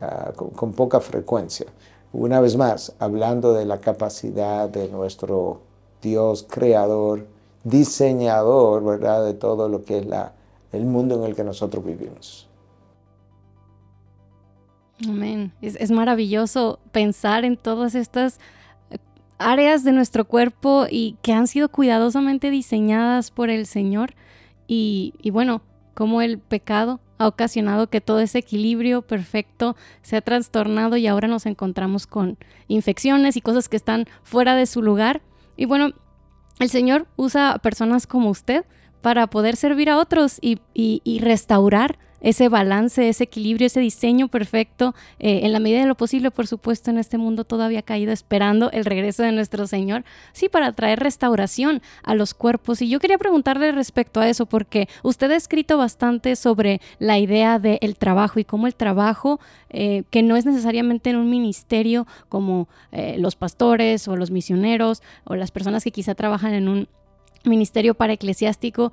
ah, 0.00 0.32
con, 0.34 0.72
poca 0.72 1.00
frecuencia. 1.00 1.66
Una 2.12 2.40
vez 2.40 2.56
más, 2.56 2.94
hablando 2.98 3.52
de 3.52 3.66
la 3.66 3.80
capacidad 3.80 4.68
de 4.68 4.88
nuestro 4.88 5.60
Dios 6.00 6.46
creador, 6.48 7.26
diseñador, 7.64 8.84
¿verdad? 8.84 9.24
De 9.24 9.34
todo 9.34 9.68
lo 9.68 9.84
que 9.84 9.98
es 9.98 10.06
la, 10.06 10.32
el 10.72 10.84
mundo 10.86 11.16
en 11.16 11.24
el 11.24 11.34
que 11.34 11.44
nosotros 11.44 11.84
vivimos. 11.84 12.48
Amén. 15.06 15.52
Es, 15.60 15.76
es 15.76 15.90
maravilloso 15.90 16.78
pensar 16.92 17.44
en 17.44 17.58
todas 17.58 17.94
estas 17.94 18.38
áreas 19.38 19.84
de 19.84 19.92
nuestro 19.92 20.24
cuerpo 20.24 20.86
y 20.90 21.16
que 21.22 21.32
han 21.32 21.46
sido 21.46 21.68
cuidadosamente 21.68 22.50
diseñadas 22.50 23.30
por 23.30 23.50
el 23.50 23.66
Señor. 23.66 24.14
Y, 24.68 25.12
bueno, 25.32 25.62
como 25.94 26.22
el 26.22 26.38
pecado 26.38 27.00
ha 27.18 27.28
ocasionado 27.28 27.88
que 27.88 28.00
todo 28.00 28.20
ese 28.20 28.38
equilibrio 28.38 29.02
perfecto 29.02 29.76
se 30.02 30.16
ha 30.16 30.20
trastornado 30.20 30.96
y 30.96 31.06
ahora 31.06 31.28
nos 31.28 31.46
encontramos 31.46 32.06
con 32.06 32.36
infecciones 32.68 33.36
y 33.36 33.40
cosas 33.40 33.68
que 33.68 33.76
están 33.76 34.06
fuera 34.22 34.54
de 34.54 34.66
su 34.66 34.82
lugar. 34.82 35.22
Y 35.56 35.66
bueno, 35.66 35.92
el 36.58 36.68
Señor 36.68 37.06
usa 37.16 37.52
a 37.52 37.58
personas 37.58 38.06
como 38.06 38.30
usted 38.30 38.64
para 39.00 39.28
poder 39.28 39.56
servir 39.56 39.88
a 39.88 39.98
otros 39.98 40.38
y, 40.40 40.60
y 40.74 41.18
restaurar 41.20 41.98
ese 42.20 42.48
balance, 42.48 43.08
ese 43.08 43.24
equilibrio, 43.24 43.66
ese 43.66 43.80
diseño 43.80 44.28
perfecto, 44.28 44.94
eh, 45.18 45.40
en 45.44 45.52
la 45.52 45.60
medida 45.60 45.80
de 45.80 45.86
lo 45.86 45.94
posible, 45.94 46.30
por 46.30 46.46
supuesto, 46.46 46.90
en 46.90 46.98
este 46.98 47.18
mundo 47.18 47.44
todavía 47.44 47.82
caído, 47.82 48.12
esperando 48.12 48.70
el 48.72 48.84
regreso 48.84 49.22
de 49.22 49.32
nuestro 49.32 49.66
Señor, 49.66 50.04
sí, 50.32 50.48
para 50.48 50.72
traer 50.72 51.00
restauración 51.00 51.82
a 52.02 52.14
los 52.14 52.34
cuerpos. 52.34 52.82
Y 52.82 52.88
yo 52.88 53.00
quería 53.00 53.18
preguntarle 53.18 53.72
respecto 53.72 54.20
a 54.20 54.28
eso, 54.28 54.46
porque 54.46 54.88
usted 55.02 55.30
ha 55.30 55.36
escrito 55.36 55.78
bastante 55.78 56.36
sobre 56.36 56.80
la 56.98 57.18
idea 57.18 57.58
del 57.58 57.96
trabajo 57.96 58.40
y 58.40 58.44
cómo 58.44 58.66
el 58.66 58.74
trabajo, 58.74 59.40
eh, 59.70 60.04
que 60.10 60.22
no 60.22 60.36
es 60.36 60.46
necesariamente 60.46 61.10
en 61.10 61.16
un 61.16 61.28
ministerio 61.30 62.06
como 62.28 62.68
eh, 62.92 63.16
los 63.18 63.36
pastores 63.36 64.08
o 64.08 64.16
los 64.16 64.30
misioneros 64.30 65.02
o 65.24 65.34
las 65.34 65.50
personas 65.50 65.84
que 65.84 65.90
quizá 65.90 66.14
trabajan 66.14 66.54
en 66.54 66.68
un 66.68 66.88
ministerio 67.46 67.94
para 67.94 68.12
eclesiástico, 68.12 68.92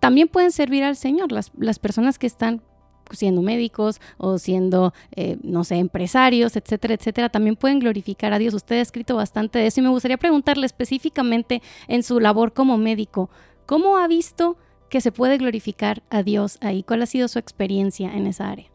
también 0.00 0.28
pueden 0.28 0.52
servir 0.52 0.84
al 0.84 0.96
Señor, 0.96 1.32
las, 1.32 1.50
las 1.58 1.78
personas 1.78 2.18
que 2.18 2.26
están 2.26 2.62
siendo 3.10 3.42
médicos 3.42 4.00
o 4.18 4.38
siendo, 4.38 4.92
eh, 5.14 5.36
no 5.42 5.64
sé, 5.64 5.76
empresarios, 5.76 6.56
etcétera, 6.56 6.94
etcétera, 6.94 7.28
también 7.28 7.56
pueden 7.56 7.78
glorificar 7.78 8.32
a 8.32 8.38
Dios. 8.38 8.54
Usted 8.54 8.76
ha 8.76 8.80
escrito 8.80 9.16
bastante 9.16 9.58
de 9.58 9.68
eso 9.68 9.80
y 9.80 9.84
me 9.84 9.90
gustaría 9.90 10.16
preguntarle 10.16 10.66
específicamente 10.66 11.62
en 11.88 12.02
su 12.02 12.20
labor 12.20 12.52
como 12.52 12.78
médico, 12.78 13.30
¿cómo 13.64 13.98
ha 13.98 14.08
visto 14.08 14.56
que 14.88 15.00
se 15.00 15.12
puede 15.12 15.38
glorificar 15.38 16.02
a 16.10 16.22
Dios 16.22 16.58
ahí? 16.60 16.82
¿Cuál 16.82 17.02
ha 17.02 17.06
sido 17.06 17.28
su 17.28 17.38
experiencia 17.38 18.14
en 18.14 18.26
esa 18.26 18.50
área? 18.50 18.66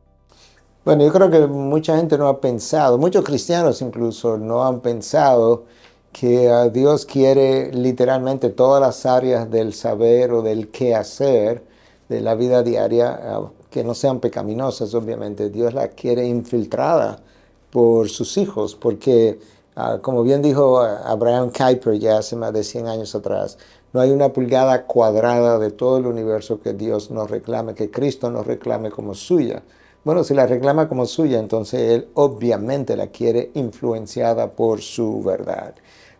Bueno, 0.84 1.06
yo 1.06 1.14
creo 1.14 1.30
que 1.30 1.46
mucha 1.46 1.96
gente 1.96 2.18
no 2.18 2.28
ha 2.28 2.42
pensado, 2.42 2.98
muchos 2.98 3.24
cristianos 3.24 3.82
incluso 3.82 4.38
no 4.38 4.66
han 4.66 4.80
pensado 4.80 5.66
que 6.12 6.70
Dios 6.74 7.06
quiere 7.06 7.72
literalmente 7.74 8.50
todas 8.50 8.82
las 8.82 9.06
áreas 9.06 9.50
del 9.50 9.74
saber 9.74 10.32
o 10.34 10.42
del 10.42 10.70
qué 10.70 10.96
hacer 10.96 11.64
de 12.12 12.20
la 12.20 12.36
vida 12.36 12.62
diaria, 12.62 13.20
ah, 13.24 13.50
que 13.70 13.86
no 13.86 13.96
sean 13.96 14.20
pecaminosas, 14.20 14.94
obviamente. 14.94 15.50
Dios 15.50 15.74
la 15.74 15.88
quiere 15.88 16.28
infiltrada 16.28 17.22
por 17.72 18.10
sus 18.10 18.38
hijos, 18.38 18.76
porque, 18.76 19.40
ah, 19.78 20.00
como 20.02 20.22
bien 20.22 20.42
dijo 20.42 20.82
ah, 20.82 21.04
Abraham 21.06 21.52
Kuyper 21.52 21.98
ya 22.00 22.18
hace 22.18 22.36
más 22.36 22.52
de 22.52 22.66
100 22.66 22.88
años 22.88 23.16
atrás, 23.16 23.58
no 23.94 24.02
hay 24.02 24.12
una 24.12 24.34
pulgada 24.34 24.86
cuadrada 24.88 25.58
de 25.58 25.72
todo 25.72 25.98
el 25.98 26.06
universo 26.06 26.60
que 26.60 26.74
Dios 26.74 27.12
nos 27.12 27.30
reclame, 27.32 27.76
que 27.76 27.90
Cristo 27.90 28.30
nos 28.30 28.46
reclame 28.46 28.92
como 28.92 29.16
suya. 29.16 29.64
Bueno, 30.04 30.24
si 30.24 30.34
la 30.34 30.48
reclama 30.48 30.90
como 30.90 31.06
suya, 31.06 31.38
entonces 31.40 31.80
Él 31.92 32.08
obviamente 32.16 32.96
la 32.98 33.08
quiere 33.08 33.52
influenciada 33.54 34.52
por 34.54 34.82
su 34.82 35.22
verdad. 35.22 35.76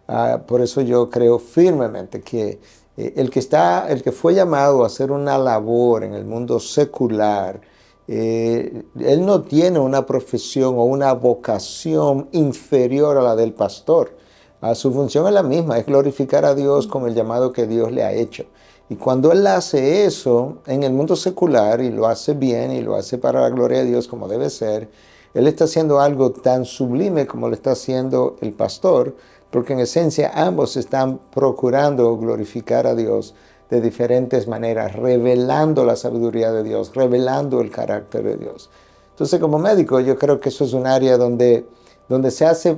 Ah, 0.08 0.42
por 0.46 0.62
eso 0.62 0.82
yo 0.82 1.10
creo 1.10 1.40
firmemente 1.40 2.22
que 2.22 2.60
eh, 2.98 3.14
el, 3.16 3.32
que 3.32 3.40
está, 3.40 3.90
el 3.90 4.04
que 4.04 4.12
fue 4.12 4.36
llamado 4.36 4.84
a 4.84 4.88
hacer 4.88 5.12
una 5.12 5.38
labor 5.40 6.04
en 6.04 6.14
el 6.14 6.26
mundo 6.26 6.60
secular, 6.60 7.60
eh, 8.08 8.84
él 9.00 9.26
no 9.26 9.42
tiene 9.44 9.80
una 9.80 10.06
profesión 10.06 10.76
o 10.78 10.84
una 10.84 11.14
vocación 11.14 12.30
inferior 12.34 13.18
a 13.18 13.22
la 13.24 13.36
del 13.36 13.54
pastor. 13.54 14.16
Ah, 14.62 14.76
su 14.76 14.92
función 14.94 15.26
es 15.28 15.34
la 15.34 15.44
misma, 15.44 15.80
es 15.80 15.88
glorificar 15.88 16.46
a 16.46 16.54
Dios 16.54 16.86
con 16.86 17.08
el 17.08 17.16
llamado 17.16 17.52
que 17.52 17.66
Dios 17.66 17.92
le 17.92 18.04
ha 18.04 18.14
hecho. 18.14 18.46
Y 18.92 18.98
cuando 18.98 19.32
Él 19.32 19.48
hace 19.48 20.04
eso 20.04 20.58
en 20.68 20.84
el 20.84 20.92
mundo 20.92 21.16
secular 21.16 21.80
y 21.80 21.92
lo 21.92 22.08
hace 22.08 22.34
bien 22.34 22.74
y 22.74 22.82
lo 22.82 22.96
hace 22.96 23.18
para 23.18 23.40
la 23.40 23.50
gloria 23.50 23.78
de 23.78 23.86
Dios 23.86 24.06
como 24.10 24.28
debe 24.28 24.50
ser, 24.50 24.90
Él 25.34 25.48
está 25.48 25.64
haciendo 25.64 26.02
algo 26.02 26.34
tan 26.34 26.66
sublime 26.66 27.26
como 27.26 27.48
lo 27.48 27.54
está 27.54 27.72
haciendo 27.72 28.36
el 28.42 28.52
pastor, 28.52 29.16
porque 29.50 29.72
en 29.72 29.80
esencia 29.80 30.34
ambos 30.36 30.76
están 30.76 31.22
procurando 31.34 32.18
glorificar 32.18 32.86
a 32.86 32.94
Dios 32.94 33.34
de 33.70 33.80
diferentes 33.80 34.50
maneras, 34.50 34.94
revelando 34.94 35.86
la 35.86 35.96
sabiduría 35.96 36.52
de 36.52 36.62
Dios, 36.62 36.94
revelando 36.94 37.62
el 37.62 37.72
carácter 37.72 38.24
de 38.24 38.36
Dios. 38.36 38.70
Entonces 39.12 39.40
como 39.40 39.58
médico 39.58 40.02
yo 40.02 40.18
creo 40.18 40.42
que 40.42 40.50
eso 40.50 40.66
es 40.66 40.74
un 40.74 40.86
área 40.86 41.16
donde, 41.16 41.66
donde 42.10 42.30
se 42.30 42.46
hace 42.46 42.78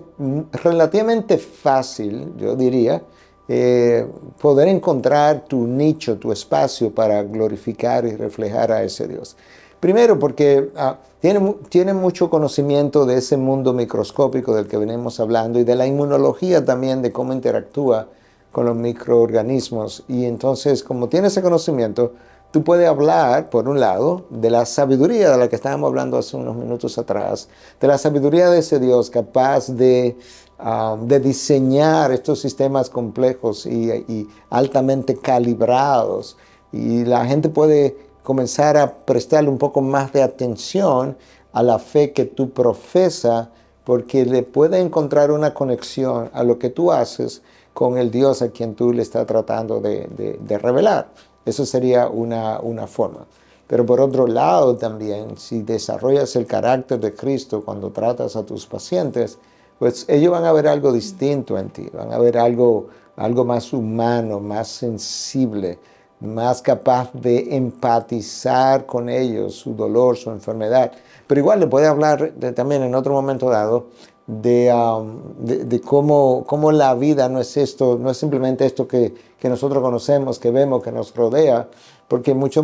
relativamente 0.64 1.40
fácil, 1.40 2.34
yo 2.38 2.56
diría, 2.56 3.02
eh, 3.48 4.08
poder 4.42 4.68
encontrar 4.68 5.46
tu 5.46 5.68
nicho, 5.68 6.18
tu 6.18 6.32
espacio 6.32 6.94
para 6.94 7.24
glorificar 7.24 8.06
y 8.06 8.16
reflejar 8.16 8.72
a 8.72 8.84
ese 8.84 9.08
Dios. 9.08 9.36
Primero 9.80 10.18
porque 10.18 10.72
ah, 10.78 10.98
tiene, 11.20 11.56
tiene, 11.68 11.94
mucho 11.94 12.30
conocimiento 12.30 13.06
de 13.06 13.18
ese 13.18 13.36
mundo 13.36 13.74
microscópico 13.74 14.56
del 14.56 14.68
que 14.68 14.78
venimos 14.78 15.20
hablando 15.20 15.60
y 15.60 15.66
de 15.66 15.76
la 15.76 15.86
inmunología 15.86 16.64
también, 16.64 17.02
de 17.02 17.12
cómo 17.12 17.34
interactúa 17.34 18.08
con 18.54 18.66
los 18.66 18.78
microorganismos. 18.78 20.06
Y 20.08 20.24
entonces, 20.24 20.84
como 20.84 21.10
tiene 21.10 21.28
ese 21.28 21.42
conocimiento, 21.42 22.14
tú 22.54 22.64
puedes 22.64 22.88
hablar, 22.88 23.50
por 23.50 23.68
un 23.68 23.82
lado, 23.82 24.28
de 24.30 24.50
la 24.50 24.66
sabiduría 24.66 25.32
de 25.32 25.38
la 25.38 25.50
que 25.50 25.58
estábamos 25.58 25.90
hablando 25.90 26.18
hace 26.18 26.38
unos 26.38 26.56
minutos 26.56 26.98
atrás, 26.98 27.50
de 27.82 27.88
la 27.90 27.98
sabiduría 27.98 28.50
de 28.50 28.60
ese 28.60 28.80
Dios 28.80 29.10
capaz 29.10 29.68
de 29.68 30.16
Um, 30.64 31.08
de 31.10 31.20
diseñar 31.20 32.14
estos 32.14 32.40
sistemas 32.40 32.90
complejos 32.90 33.66
y, 33.66 34.30
altamente 34.50 35.18
calibrados. 35.18 36.38
Y 36.72 37.04
la 37.04 37.26
gente 37.26 37.50
puede 37.50 37.98
comenzar 38.24 38.78
a 38.78 38.94
prestarle 38.94 39.50
un 39.50 39.58
poco 39.58 39.82
más 39.82 40.14
de 40.14 40.24
atención 40.24 41.18
a 41.52 41.64
la 41.64 41.80
fe 41.80 42.14
que 42.14 42.24
tú 42.24 42.52
profesas, 42.52 43.50
porque 43.84 44.26
le 44.26 44.44
puede 44.44 44.80
encontrar 44.80 45.32
una 45.32 45.54
conexión 45.54 46.30
a 46.32 46.44
lo 46.44 46.58
que 46.60 46.70
tú 46.70 46.94
haces 46.94 47.42
con 47.74 47.98
el 47.98 48.10
Dios 48.10 48.42
a 48.42 48.52
quien 48.52 48.74
tú 48.76 48.94
le 48.94 49.02
estás 49.02 49.28
tratando 49.28 49.82
de, 49.82 50.38
revelar. 50.62 51.10
Eso 51.46 51.66
sería 51.66 52.08
una, 52.08 52.60
una 52.60 52.88
forma. 52.88 53.26
Pero 53.68 53.86
por 53.86 54.02
otro 54.02 54.28
lado 54.28 54.76
también, 54.76 55.38
si 55.38 55.62
desarrollas 55.62 56.36
el 56.36 56.46
carácter 56.46 57.00
de 57.00 57.14
Cristo 57.14 57.64
cuando 57.64 57.92
tratas 57.92 58.36
a 58.36 58.46
tus 58.46 58.66
pacientes, 58.66 59.38
pues 59.80 60.06
ellos 60.08 60.32
van 60.32 60.46
a 60.46 60.52
ver 60.52 60.68
algo 60.68 60.92
distinto 60.92 61.58
en 61.58 61.70
ti, 61.70 61.90
van 61.94 62.14
a 62.14 62.18
ver 62.18 62.38
algo, 62.38 62.88
algo 63.16 63.46
más 63.46 63.74
humano, 63.74 64.40
más 64.40 64.68
sensible, 64.68 65.80
más 66.20 66.62
capaz 66.62 67.12
de 67.14 67.56
empatizar 67.56 68.86
con 68.86 69.10
ellos, 69.10 69.56
su 69.56 69.74
dolor, 69.74 70.18
su 70.18 70.30
enfermedad. 70.30 70.92
Pero 71.28 71.40
igual 71.40 71.60
le 71.60 71.68
puede 71.68 71.88
hablar 71.88 72.34
también 72.56 72.84
en 72.84 72.96
otro 72.96 73.14
momento 73.14 73.50
dado 73.50 73.88
de, 74.28 74.74
um, 74.74 75.46
de, 75.46 75.82
cómo, 75.82 76.44
cómo, 76.48 76.72
la 76.72 76.94
vida 76.96 77.28
no 77.30 77.40
es 77.40 77.58
esto, 77.58 77.98
no 78.00 78.10
es 78.10 78.18
simplemente 78.18 78.66
esto 78.66 78.88
que, 78.88 79.14
que 79.40 79.50
nosotros 79.50 79.84
conocemos, 79.84 80.40
que 80.40 80.52
vemos, 80.52 80.82
que 80.82 80.92
nos 80.92 81.14
rodea, 81.14 81.68
porque 82.08 82.34
muchos 82.34 82.64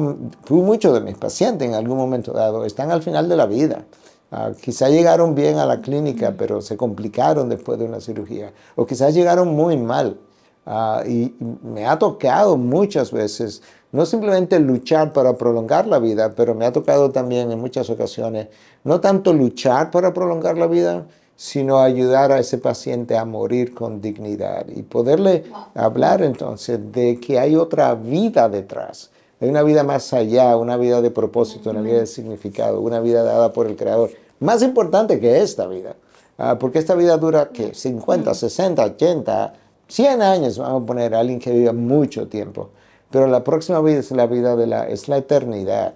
mucho 0.49 0.93
de 0.93 1.01
mis 1.01 1.17
pacientes 1.17 1.67
en 1.67 1.73
algún 1.73 1.97
momento 1.97 2.31
dado 2.31 2.65
están 2.65 2.91
al 2.91 3.01
final 3.01 3.27
de 3.27 3.35
la 3.35 3.45
vida. 3.45 3.85
Ah, 4.31 4.51
quizá 4.61 4.89
llegaron 4.89 5.33
bien 5.33 5.57
a 5.57 5.65
la 5.65 5.81
clínica, 5.81 6.35
pero 6.37 6.61
se 6.61 6.77
complicaron 6.77 7.49
después 7.49 7.79
de 7.79 7.85
una 7.85 7.99
cirugía. 7.99 8.53
O 8.75 8.85
quizás 8.85 9.13
llegaron 9.13 9.55
muy 9.55 9.75
mal. 9.75 10.17
Ah, 10.65 11.03
y, 11.07 11.35
me 11.63 11.87
ha 11.87 11.97
tocado 11.97 12.55
muchas 12.57 13.11
veces, 13.11 13.63
no 13.91 14.05
simplemente 14.05 14.59
luchar 14.59 15.13
para 15.13 15.33
prolongar 15.35 15.87
la 15.87 15.97
vida, 15.97 16.35
pero 16.35 16.53
me 16.53 16.65
ha 16.65 16.71
tocado 16.71 17.09
también 17.11 17.51
en 17.51 17.59
muchas 17.59 17.89
ocasiones, 17.89 18.49
no 18.83 18.99
tanto 19.01 19.33
luchar 19.33 19.89
para 19.89 20.13
prolongar 20.13 20.57
la 20.59 20.67
vida, 20.67 21.07
sino 21.41 21.79
ayudar 21.79 22.33
a 22.33 22.39
ese 22.39 22.57
paciente 22.57 23.17
a 23.17 23.23
morir 23.23 23.73
con 23.73 24.01
dignidad 24.01 24.65
y 24.67 24.81
poderle 24.81 25.45
hablar 25.73 26.21
entonces 26.21 26.91
de 26.91 27.17
que 27.17 27.39
hay 27.39 27.55
otra 27.55 27.95
vida 27.95 28.49
detrás 28.49 29.09
hay 29.41 29.49
una 29.49 29.63
vida 29.63 29.83
más 29.83 30.11
allá, 30.11 30.57
una 30.57 30.75
vida 30.75 31.01
de 31.01 31.11
propósito, 31.11 31.69
una 31.69 31.81
vida 31.81 31.99
de 31.99 32.07
significado, 32.07 32.81
una 32.81 32.99
vida 32.99 33.23
dada 33.23 33.53
por 33.53 33.67
el 33.67 33.77
Creador. 33.77 34.11
Más 34.41 34.61
importante 34.61 35.19
que 35.19 35.41
esta 35.41 35.65
vida. 35.67 35.95
Ah, 36.37 36.57
porque 36.59 36.79
esta 36.79 36.95
vida 36.95 37.17
dura, 37.17 37.49
¿qué? 37.53 37.73
50, 37.73 38.33
60, 38.33 38.83
80, 38.83 39.53
100 39.87 40.21
años, 40.21 40.57
vamos 40.57 40.83
a 40.83 40.85
poner 40.85 41.15
a 41.15 41.19
alguien 41.19 41.39
que 41.39 41.51
viva 41.51 41.71
mucho 41.71 42.27
tiempo. 42.27 42.69
Pero 43.11 43.27
la 43.27 43.43
próxima 43.43 43.79
vida 43.81 43.99
es 43.99 44.11
la 44.11 44.27
vida 44.27 44.57
de 44.57 44.67
la, 44.67 44.87
es 44.87 45.07
la 45.07 45.17
eternidad. 45.17 45.93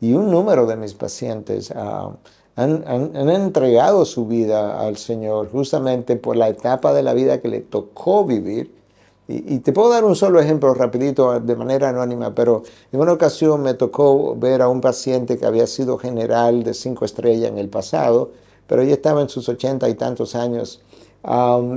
Y 0.00 0.14
un 0.14 0.30
número 0.30 0.66
de 0.66 0.76
mis 0.76 0.94
pacientes 0.94 1.72
ah, 1.76 2.10
han, 2.60 3.30
entregado 3.30 4.04
su 4.04 4.26
vida 4.26 4.80
al 4.80 4.96
Señor 4.96 5.50
justamente 5.50 6.16
por 6.16 6.36
la 6.36 6.48
etapa 6.48 6.92
de 6.92 7.02
la 7.02 7.14
vida 7.14 7.40
que 7.40 7.48
le 7.48 7.60
tocó 7.60 8.24
vivir 8.24 8.70
y, 9.28 9.60
te 9.60 9.72
puedo 9.72 9.90
dar 9.90 10.04
un 10.04 10.16
solo 10.16 10.40
ejemplo 10.40 10.74
rapidito 10.74 11.38
de 11.38 11.54
manera 11.54 11.90
anónima, 11.90 12.34
pero 12.34 12.64
en 12.90 13.00
una 13.00 13.12
ocasión 13.12 13.62
me 13.62 13.74
tocó 13.74 14.34
ver 14.34 14.60
a 14.60 14.68
un 14.68 14.80
paciente 14.80 15.38
que 15.38 15.46
había 15.46 15.68
sido 15.68 15.98
general 15.98 16.64
de 16.64 16.74
cinco 16.74 17.04
estrellas 17.04 17.48
en 17.48 17.58
el 17.58 17.68
pasado, 17.68 18.32
pero 18.66 18.82
ya 18.82 18.94
estaba 18.94 19.22
en 19.22 19.28
sus 19.28 19.48
ochenta 19.48 19.88
y 19.88 19.94
tantos 19.94 20.34
años. 20.34 20.80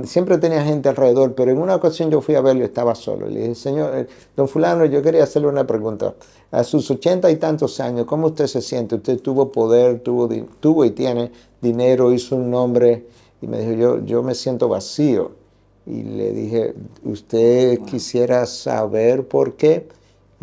Siempre 0.04 0.38
tenía 0.38 0.64
gente 0.64 0.88
alrededor, 0.88 1.34
pero 1.34 1.50
en 1.50 1.58
una 1.58 1.74
ocasión 1.74 2.10
yo 2.10 2.20
fui 2.20 2.34
a 2.34 2.40
verlo 2.40 2.62
y 2.62 2.64
estaba 2.64 2.94
solo. 2.94 3.28
Le 3.28 3.40
dije, 3.40 3.54
señor, 3.54 3.94
eh, 3.96 4.06
don 4.36 4.48
fulano, 4.48 4.84
yo 4.86 5.02
quería 5.02 5.24
hacerle 5.24 5.48
una 5.48 5.66
pregunta. 5.66 6.14
A 6.50 6.64
sus 6.64 6.90
ochenta 6.90 7.30
y 7.30 7.36
tantos 7.36 7.80
años, 7.80 8.06
¿cómo 8.06 8.28
usted 8.28 8.46
se 8.46 8.62
siente? 8.62 8.94
Usted 8.96 9.20
tuvo 9.20 9.50
poder, 9.52 10.00
tuvo, 10.00 10.28
tuvo 10.60 10.84
y 10.84 10.90
tiene 10.90 11.30
dinero, 11.60 12.12
hizo 12.12 12.36
un 12.36 12.50
nombre. 12.50 13.06
Y 13.42 13.46
me 13.46 13.58
dijo, 13.60 13.72
yo, 13.72 14.04
yo 14.04 14.22
me 14.22 14.34
siento 14.34 14.68
vacío 14.68 15.32
y 15.86 16.02
le 16.02 16.32
dije, 16.32 16.74
¿usted 17.04 17.80
quisiera 17.80 18.46
saber 18.46 19.28
por 19.28 19.54
qué? 19.54 19.86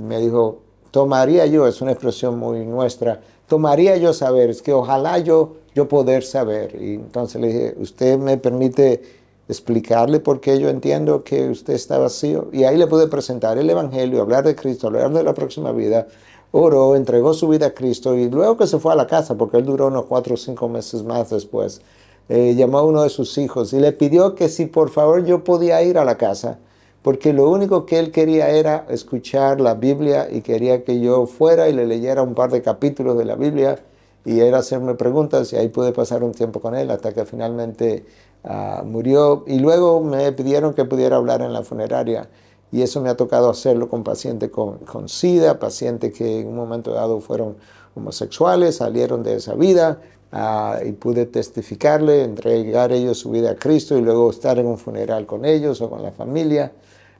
me 0.01 0.19
dijo, 0.19 0.59
tomaría 0.91 1.45
yo, 1.45 1.67
es 1.67 1.81
una 1.81 1.91
expresión 1.91 2.37
muy 2.37 2.65
nuestra, 2.65 3.21
tomaría 3.47 3.97
yo 3.97 4.13
saber, 4.13 4.49
es 4.49 4.61
que 4.61 4.73
ojalá 4.73 5.19
yo, 5.19 5.53
yo 5.75 5.87
poder 5.87 6.23
saber. 6.23 6.75
Y 6.81 6.95
entonces 6.95 7.41
le 7.41 7.47
dije, 7.47 7.75
¿usted 7.77 8.17
me 8.17 8.37
permite 8.37 9.01
explicarle 9.47 10.19
por 10.19 10.39
qué 10.39 10.59
yo 10.59 10.69
entiendo 10.69 11.23
que 11.23 11.49
usted 11.49 11.73
está 11.73 11.97
vacío? 11.97 12.49
Y 12.51 12.63
ahí 12.63 12.77
le 12.77 12.87
pude 12.87 13.07
presentar 13.07 13.57
el 13.57 13.69
Evangelio, 13.69 14.21
hablar 14.21 14.43
de 14.43 14.55
Cristo, 14.55 14.87
hablar 14.87 15.11
de 15.11 15.23
la 15.23 15.33
próxima 15.33 15.71
vida. 15.71 16.07
Oró, 16.51 16.95
entregó 16.95 17.33
su 17.33 17.47
vida 17.47 17.67
a 17.67 17.73
Cristo 17.73 18.15
y 18.15 18.29
luego 18.29 18.57
que 18.57 18.67
se 18.67 18.77
fue 18.79 18.91
a 18.91 18.95
la 18.95 19.07
casa, 19.07 19.37
porque 19.37 19.57
él 19.57 19.65
duró 19.65 19.87
unos 19.87 20.05
cuatro 20.05 20.33
o 20.33 20.37
cinco 20.37 20.67
meses 20.67 21.03
más 21.03 21.29
después, 21.29 21.81
eh, 22.27 22.55
llamó 22.55 22.79
a 22.79 22.83
uno 22.83 23.03
de 23.03 23.09
sus 23.09 23.37
hijos 23.37 23.71
y 23.71 23.79
le 23.79 23.93
pidió 23.93 24.35
que 24.35 24.49
si 24.49 24.65
por 24.65 24.89
favor 24.89 25.23
yo 25.25 25.45
podía 25.45 25.81
ir 25.81 25.97
a 25.97 26.03
la 26.03 26.17
casa, 26.17 26.59
porque 27.03 27.31
lo 27.31 27.49
único 27.49 27.85
que 27.85 27.99
él 27.99 28.11
quería 28.11 28.49
era 28.49 28.85
escuchar 28.89 29.61
la 29.61 29.75
Biblia 29.75 30.27
y 30.29 30.41
quería 30.41 30.83
que 30.83 30.99
yo 30.99 31.25
fuera 31.25 31.69
y 31.69 31.73
le 31.73 31.85
leyera 31.85 32.21
un 32.21 32.35
par 32.35 32.51
de 32.51 32.61
capítulos 32.61 33.17
de 33.17 33.25
la 33.25 33.35
Biblia 33.35 33.79
y 34.25 34.39
era 34.39 34.59
hacerme 34.59 34.95
preguntas 34.95 35.51
y 35.53 35.55
ahí 35.55 35.69
pude 35.69 35.91
pasar 35.91 36.23
un 36.23 36.31
tiempo 36.31 36.59
con 36.61 36.75
él 36.75 36.91
hasta 36.91 37.13
que 37.13 37.25
finalmente 37.25 38.05
ah, 38.43 38.83
murió 38.85 39.43
y 39.47 39.59
luego 39.59 40.01
me 40.01 40.31
pidieron 40.31 40.73
que 40.73 40.85
pudiera 40.85 41.15
hablar 41.17 41.41
en 41.41 41.53
la 41.53 41.63
funeraria 41.63 42.29
y 42.71 42.81
eso 42.81 43.01
me 43.01 43.09
ha 43.09 43.17
tocado 43.17 43.49
hacerlo 43.49 43.89
con 43.89 44.03
pacientes 44.03 44.49
con, 44.49 44.77
con 44.79 45.09
SIDA, 45.09 45.59
pacientes 45.59 46.13
que 46.13 46.41
en 46.41 46.47
un 46.47 46.55
momento 46.55 46.91
dado 46.91 47.19
fueron 47.19 47.57
homosexuales, 47.95 48.77
salieron 48.77 49.23
de 49.23 49.35
esa 49.35 49.55
vida 49.55 50.01
ah, 50.31 50.79
y 50.85 50.91
pude 50.93 51.25
testificarle, 51.25 52.23
entregar 52.23 52.91
ellos 52.91 53.17
su 53.17 53.31
vida 53.31 53.51
a 53.51 53.55
Cristo 53.55 53.97
y 53.97 54.01
luego 54.01 54.29
estar 54.29 54.57
en 54.59 54.67
un 54.67 54.77
funeral 54.77 55.25
con 55.25 55.45
ellos 55.45 55.81
o 55.81 55.89
con 55.89 56.01
la 56.01 56.11
familia. 56.11 56.71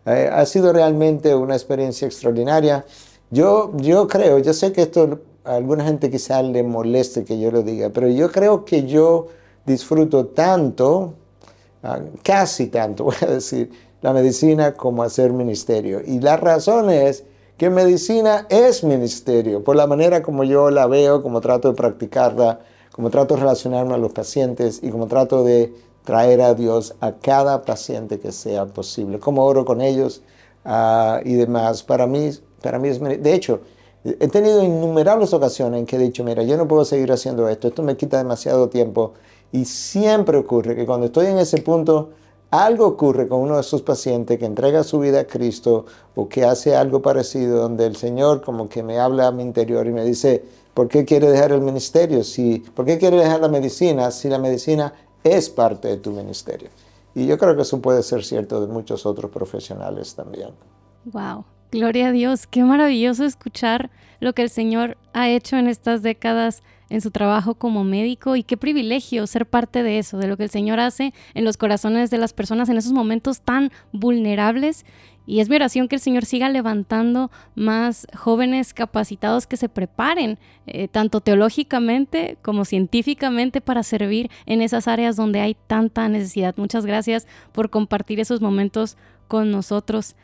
Eh, 0.06 0.30
ha 0.32 0.46
sido 0.46 0.72
realmente 0.72 1.36
una 1.36 1.56
experiencia 1.56 2.08
extraordinaria. 2.08 2.86
Yo, 3.30 3.72
yo 3.78 4.08
creo, 4.08 4.40
yo 4.40 4.54
sé 4.54 4.72
que 4.72 4.84
esto 4.84 5.20
a 5.44 5.56
alguna 5.56 5.84
gente 5.84 6.10
quizá 6.10 6.42
le 6.44 6.64
moleste 6.64 7.24
que 7.24 7.40
yo 7.40 7.52
lo 7.52 7.64
diga, 7.64 7.90
pero 7.90 8.08
yo 8.08 8.32
creo 8.32 8.66
que 8.66 8.86
yo 8.86 9.28
disfruto 9.66 10.28
tanto, 10.28 11.14
ah, 11.84 12.00
casi 12.24 12.68
tanto, 12.68 13.04
voy 13.06 13.16
a 13.22 13.28
decir, 13.28 13.72
la 14.02 14.14
medicina 14.14 14.74
como 14.74 15.04
hacer 15.04 15.32
ministerio. 15.32 16.02
Y 16.06 16.20
la 16.20 16.38
razón 16.38 16.90
es 16.90 17.24
que 17.58 17.70
medicina 17.70 18.48
es 18.50 18.84
ministerio, 18.84 19.64
por 19.64 19.76
la 19.76 19.88
manera 19.88 20.24
como 20.24 20.44
yo 20.44 20.72
la 20.72 20.88
veo, 20.88 21.22
como 21.22 21.42
trato 21.42 21.70
de 21.70 21.76
practicarla, 21.76 22.60
como 22.92 23.10
trato 23.10 23.36
de 23.36 23.42
relacionarme 23.42 23.94
a 23.94 23.98
los 23.98 24.12
pacientes 24.12 24.80
y 24.82 24.90
como 24.90 25.08
trato 25.08 25.44
de 25.44 25.74
traer 26.04 26.42
a 26.42 26.54
Dios 26.56 26.96
a 27.00 27.14
cada 27.14 27.62
paciente 27.62 28.20
que 28.20 28.32
sea 28.32 28.66
posible, 28.66 29.20
como 29.20 29.46
oro 29.46 29.66
con 29.66 29.82
ellos 29.82 30.24
ah, 30.66 31.22
y 31.24 31.34
demás. 31.36 31.84
Para 31.84 32.08
mí, 32.08 32.32
para 32.62 32.80
mí 32.80 32.90
es, 32.90 33.00
de 33.00 33.34
hecho, 33.34 33.62
he 34.04 34.28
tenido 34.28 34.64
innumerables 34.64 35.34
ocasiones 35.34 35.80
en 35.80 35.86
que 35.86 35.96
he 35.96 36.00
dicho, 36.00 36.24
mira, 36.24 36.44
yo 36.44 36.58
no 36.58 36.68
puedo 36.68 36.86
seguir 36.86 37.12
haciendo 37.12 37.48
esto, 37.48 37.68
esto 37.68 37.84
me 37.84 37.98
quita 37.98 38.18
demasiado 38.18 38.70
tiempo. 38.70 39.14
Y 39.52 39.66
siempre 39.66 40.38
ocurre 40.38 40.76
que 40.76 40.86
cuando 40.86 41.08
estoy 41.08 41.28
en 41.28 41.38
ese 41.38 41.60
punto, 41.60 42.10
algo 42.52 42.86
ocurre 42.86 43.28
con 43.28 43.40
uno 43.40 43.56
de 43.56 43.62
esos 43.62 43.82
pacientes 43.82 44.38
que 44.38 44.46
entrega 44.46 44.84
su 44.84 45.00
vida 45.00 45.22
a 45.22 45.24
Cristo 45.26 45.86
o 46.16 46.28
que 46.28 46.44
hace 46.44 46.76
algo 46.76 47.02
parecido, 47.02 47.62
donde 47.62 47.86
el 47.86 47.96
Señor 47.96 48.42
como 48.42 48.68
que 48.68 48.84
me 48.84 49.00
habla 49.00 49.28
a 49.28 49.32
mi 49.32 49.44
interior 49.44 49.88
y 49.88 49.92
me 49.92 50.04
dice, 50.04 50.44
¿por 50.74 50.88
qué 50.88 51.06
quiere 51.06 51.30
dejar 51.30 51.52
el 51.52 51.62
ministerio? 51.62 52.24
Si, 52.24 52.60
¿Por 52.60 52.86
qué 52.86 52.98
quiere 52.98 53.18
dejar 53.18 53.40
la 53.40 53.48
medicina 53.50 54.12
si 54.12 54.30
la 54.30 54.38
medicina 54.38 54.94
es 55.24 55.50
parte 55.50 55.88
de 55.88 55.98
tu 55.98 56.12
ministerio? 56.12 56.70
Y 57.14 57.26
yo 57.26 57.38
creo 57.38 57.56
que 57.56 57.62
eso 57.62 57.82
puede 57.82 58.04
ser 58.04 58.24
cierto 58.24 58.60
de 58.60 58.68
muchos 58.68 59.06
otros 59.06 59.32
profesionales 59.32 60.16
también. 60.16 60.50
Wow, 61.06 61.46
gloria 61.72 62.10
a 62.10 62.12
Dios, 62.12 62.48
qué 62.48 62.64
maravilloso 62.64 63.24
escuchar 63.24 63.90
lo 64.20 64.34
que 64.34 64.44
el 64.44 64.50
Señor 64.50 64.98
ha 65.14 65.30
hecho 65.30 65.58
en 65.58 65.68
estas 65.68 66.04
décadas 66.04 66.62
en 66.90 67.00
su 67.00 67.10
trabajo 67.10 67.56
como 67.56 67.86
médico 67.86 68.36
y 68.36 68.44
qué 68.44 68.58
privilegio 68.58 69.26
ser 69.26 69.46
parte 69.46 69.82
de 69.82 69.98
eso, 69.98 70.18
de 70.18 70.28
lo 70.28 70.36
que 70.36 70.44
el 70.44 70.50
Señor 70.50 70.80
hace 70.82 71.14
en 71.34 71.46
los 71.46 71.56
corazones 71.56 72.12
de 72.12 72.18
las 72.18 72.34
personas 72.34 72.68
en 72.68 72.78
esos 72.78 72.92
momentos 72.92 73.42
tan 73.42 73.72
vulnerables. 73.94 74.86
Y 75.26 75.40
es 75.40 75.48
mi 75.48 75.56
oración 75.56 75.88
que 75.88 75.96
el 75.96 76.02
Señor 76.02 76.26
siga 76.26 76.50
levantando 76.50 77.32
más 77.56 78.08
jóvenes 78.14 78.74
capacitados 78.74 79.48
que 79.48 79.56
se 79.56 79.70
preparen, 79.70 80.38
eh, 80.68 80.90
tanto 80.90 81.22
teológicamente 81.22 82.38
como 82.42 82.66
científicamente, 82.66 83.62
para 83.62 83.84
servir 83.84 84.30
en 84.46 84.62
esas 84.62 84.90
áreas 84.90 85.16
donde 85.16 85.40
hay 85.40 85.56
tanta 85.68 86.10
necesidad. 86.10 86.56
Muchas 86.58 86.86
gracias 86.86 87.28
por 87.54 87.70
compartir 87.70 88.20
esos 88.20 88.42
momentos 88.42 88.98
con 89.30 89.52
nosotros. 89.52 90.16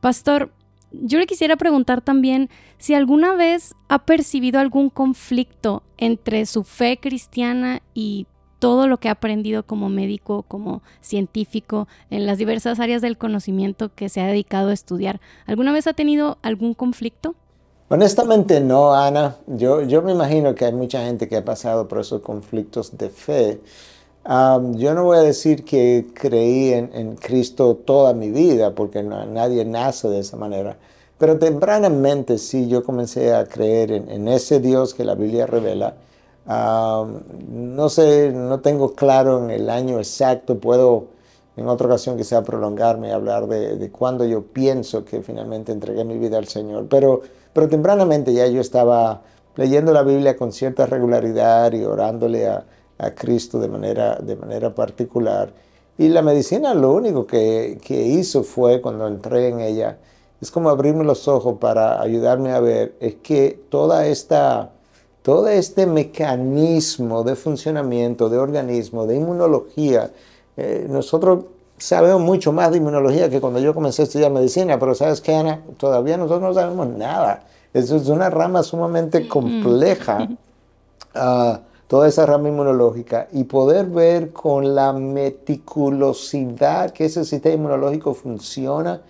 Pastor, 0.00 0.50
yo 0.92 1.18
le 1.18 1.26
quisiera 1.26 1.56
preguntar 1.56 2.00
también 2.00 2.48
si 2.78 2.94
alguna 2.94 3.34
vez 3.34 3.74
ha 3.88 4.04
percibido 4.04 4.58
algún 4.58 4.90
conflicto 4.90 5.82
entre 5.96 6.46
su 6.46 6.64
fe 6.64 6.98
cristiana 7.00 7.82
y 7.94 8.26
todo 8.58 8.88
lo 8.88 8.98
que 8.98 9.08
ha 9.08 9.12
aprendido 9.12 9.64
como 9.64 9.88
médico, 9.88 10.42
como 10.42 10.82
científico, 11.00 11.86
en 12.10 12.26
las 12.26 12.38
diversas 12.38 12.80
áreas 12.80 13.02
del 13.02 13.18
conocimiento 13.18 13.94
que 13.94 14.08
se 14.08 14.20
ha 14.20 14.26
dedicado 14.26 14.70
a 14.70 14.72
estudiar. 14.72 15.20
¿Alguna 15.46 15.72
vez 15.72 15.86
ha 15.86 15.92
tenido 15.92 16.38
algún 16.42 16.74
conflicto? 16.74 17.34
Honestamente 17.88 18.60
no, 18.60 18.94
Ana. 18.94 19.36
Yo, 19.46 19.82
yo 19.82 20.02
me 20.02 20.12
imagino 20.12 20.54
que 20.54 20.64
hay 20.64 20.72
mucha 20.72 21.04
gente 21.04 21.28
que 21.28 21.36
ha 21.36 21.44
pasado 21.44 21.88
por 21.88 22.00
esos 22.00 22.20
conflictos 22.20 22.98
de 22.98 23.10
fe 23.10 23.60
yo 24.28 24.94
no 24.94 25.04
voy 25.04 25.16
a 25.16 25.22
decir 25.22 25.64
que 25.64 26.06
creí 26.12 26.72
en, 26.72 27.16
Cristo 27.16 27.76
toda 27.76 28.12
mi 28.12 28.30
vida, 28.30 28.74
porque 28.74 29.02
nadie 29.02 29.64
nace 29.64 30.08
de 30.08 30.18
esa 30.20 30.36
manera. 30.36 30.76
Pero 31.18 31.38
tempranamente 31.38 32.36
sí, 32.38 32.68
yo 32.68 32.84
comencé 32.84 33.34
a 33.34 33.46
creer 33.46 33.90
en, 33.90 34.28
ese 34.28 34.60
Dios 34.60 34.92
que 34.94 35.04
la 35.04 35.14
Biblia 35.14 35.46
revela. 35.46 35.94
no 36.46 37.88
sé, 37.88 38.32
no 38.32 38.60
tengo 38.60 38.94
claro 38.94 39.44
en 39.44 39.50
el 39.50 39.70
año 39.70 39.98
exacto, 39.98 40.58
puedo 40.58 41.06
en 41.56 41.66
otra 41.68 41.88
ocasión 41.88 42.22
sea 42.22 42.42
prolongarme 42.42 43.08
y 43.08 43.10
hablar 43.10 43.48
de, 43.48 43.76
de 43.76 43.90
cuándo 43.90 44.24
yo 44.24 44.42
pienso 44.42 45.04
que 45.04 45.22
finalmente 45.22 45.72
entregué 45.72 46.04
mi 46.04 46.18
vida 46.18 46.38
al 46.38 46.46
Señor. 46.48 46.86
Pero, 46.88 47.22
pero 47.52 47.68
tempranamente 47.68 48.32
ya 48.34 48.46
yo 48.46 48.60
estaba 48.60 49.22
leyendo 49.56 49.92
la 49.92 50.02
Biblia 50.02 50.36
con 50.36 50.52
cierta 50.52 50.86
regularidad 50.86 51.72
y 51.72 51.82
orándole 51.84 52.46
a, 52.46 52.64
a 52.98 53.12
Cristo 53.12 53.58
de 53.58 53.68
manera, 53.68 54.16
de 54.16 54.36
manera 54.36 54.74
particular. 54.74 55.52
Y 55.96 56.08
la 56.08 56.22
medicina 56.22 56.74
lo 56.74 56.92
único 56.92 57.26
que, 57.26 57.78
que, 57.84 58.00
hizo 58.00 58.42
fue, 58.42 58.80
cuando 58.80 59.06
entré 59.06 59.48
en 59.48 59.60
ella, 59.60 59.98
es 60.40 60.50
como 60.50 60.70
abrirme 60.70 61.04
los 61.04 61.26
ojos 61.26 61.58
para 61.58 62.00
ayudarme 62.00 62.52
a 62.52 62.60
ver, 62.60 62.94
es 63.00 63.16
que 63.16 63.60
toda 63.68 64.06
esta, 64.06 64.70
todo 65.22 65.48
este 65.48 65.86
mecanismo 65.86 67.24
de 67.24 67.34
funcionamiento, 67.34 68.28
de 68.28 68.38
organismo, 68.38 69.06
de 69.06 69.16
inmunología, 69.16 70.10
eh, 70.56 70.86
nosotros 70.88 71.44
sabemos 71.78 72.20
mucho 72.20 72.52
más 72.52 72.70
de 72.70 72.78
inmunología 72.78 73.28
que 73.28 73.40
cuando 73.40 73.60
yo 73.60 73.74
comencé 73.74 74.02
a 74.02 74.04
estudiar 74.04 74.30
medicina, 74.30 74.78
pero 74.78 74.94
sabes 74.94 75.20
qué, 75.20 75.34
Ana, 75.34 75.62
todavía 75.76 76.16
nosotros 76.16 76.42
no 76.42 76.54
sabemos 76.54 76.88
nada. 76.88 77.44
Eso 77.72 77.96
es 77.96 78.08
una 78.08 78.30
rama 78.30 78.62
sumamente 78.62 79.28
compleja. 79.28 80.28
Uh, 81.14 81.58
toda 81.88 82.06
esa 82.06 82.24
rama 82.26 82.48
inmunológica 82.50 83.28
y 83.32 83.44
poder 83.44 83.86
ver 83.86 84.30
con 84.32 84.74
la 84.74 84.92
meticulosidad 84.92 86.90
que 86.92 87.06
ese 87.06 87.24
sistema 87.24 87.54
inmunológico 87.54 88.12
funciona, 88.14 89.00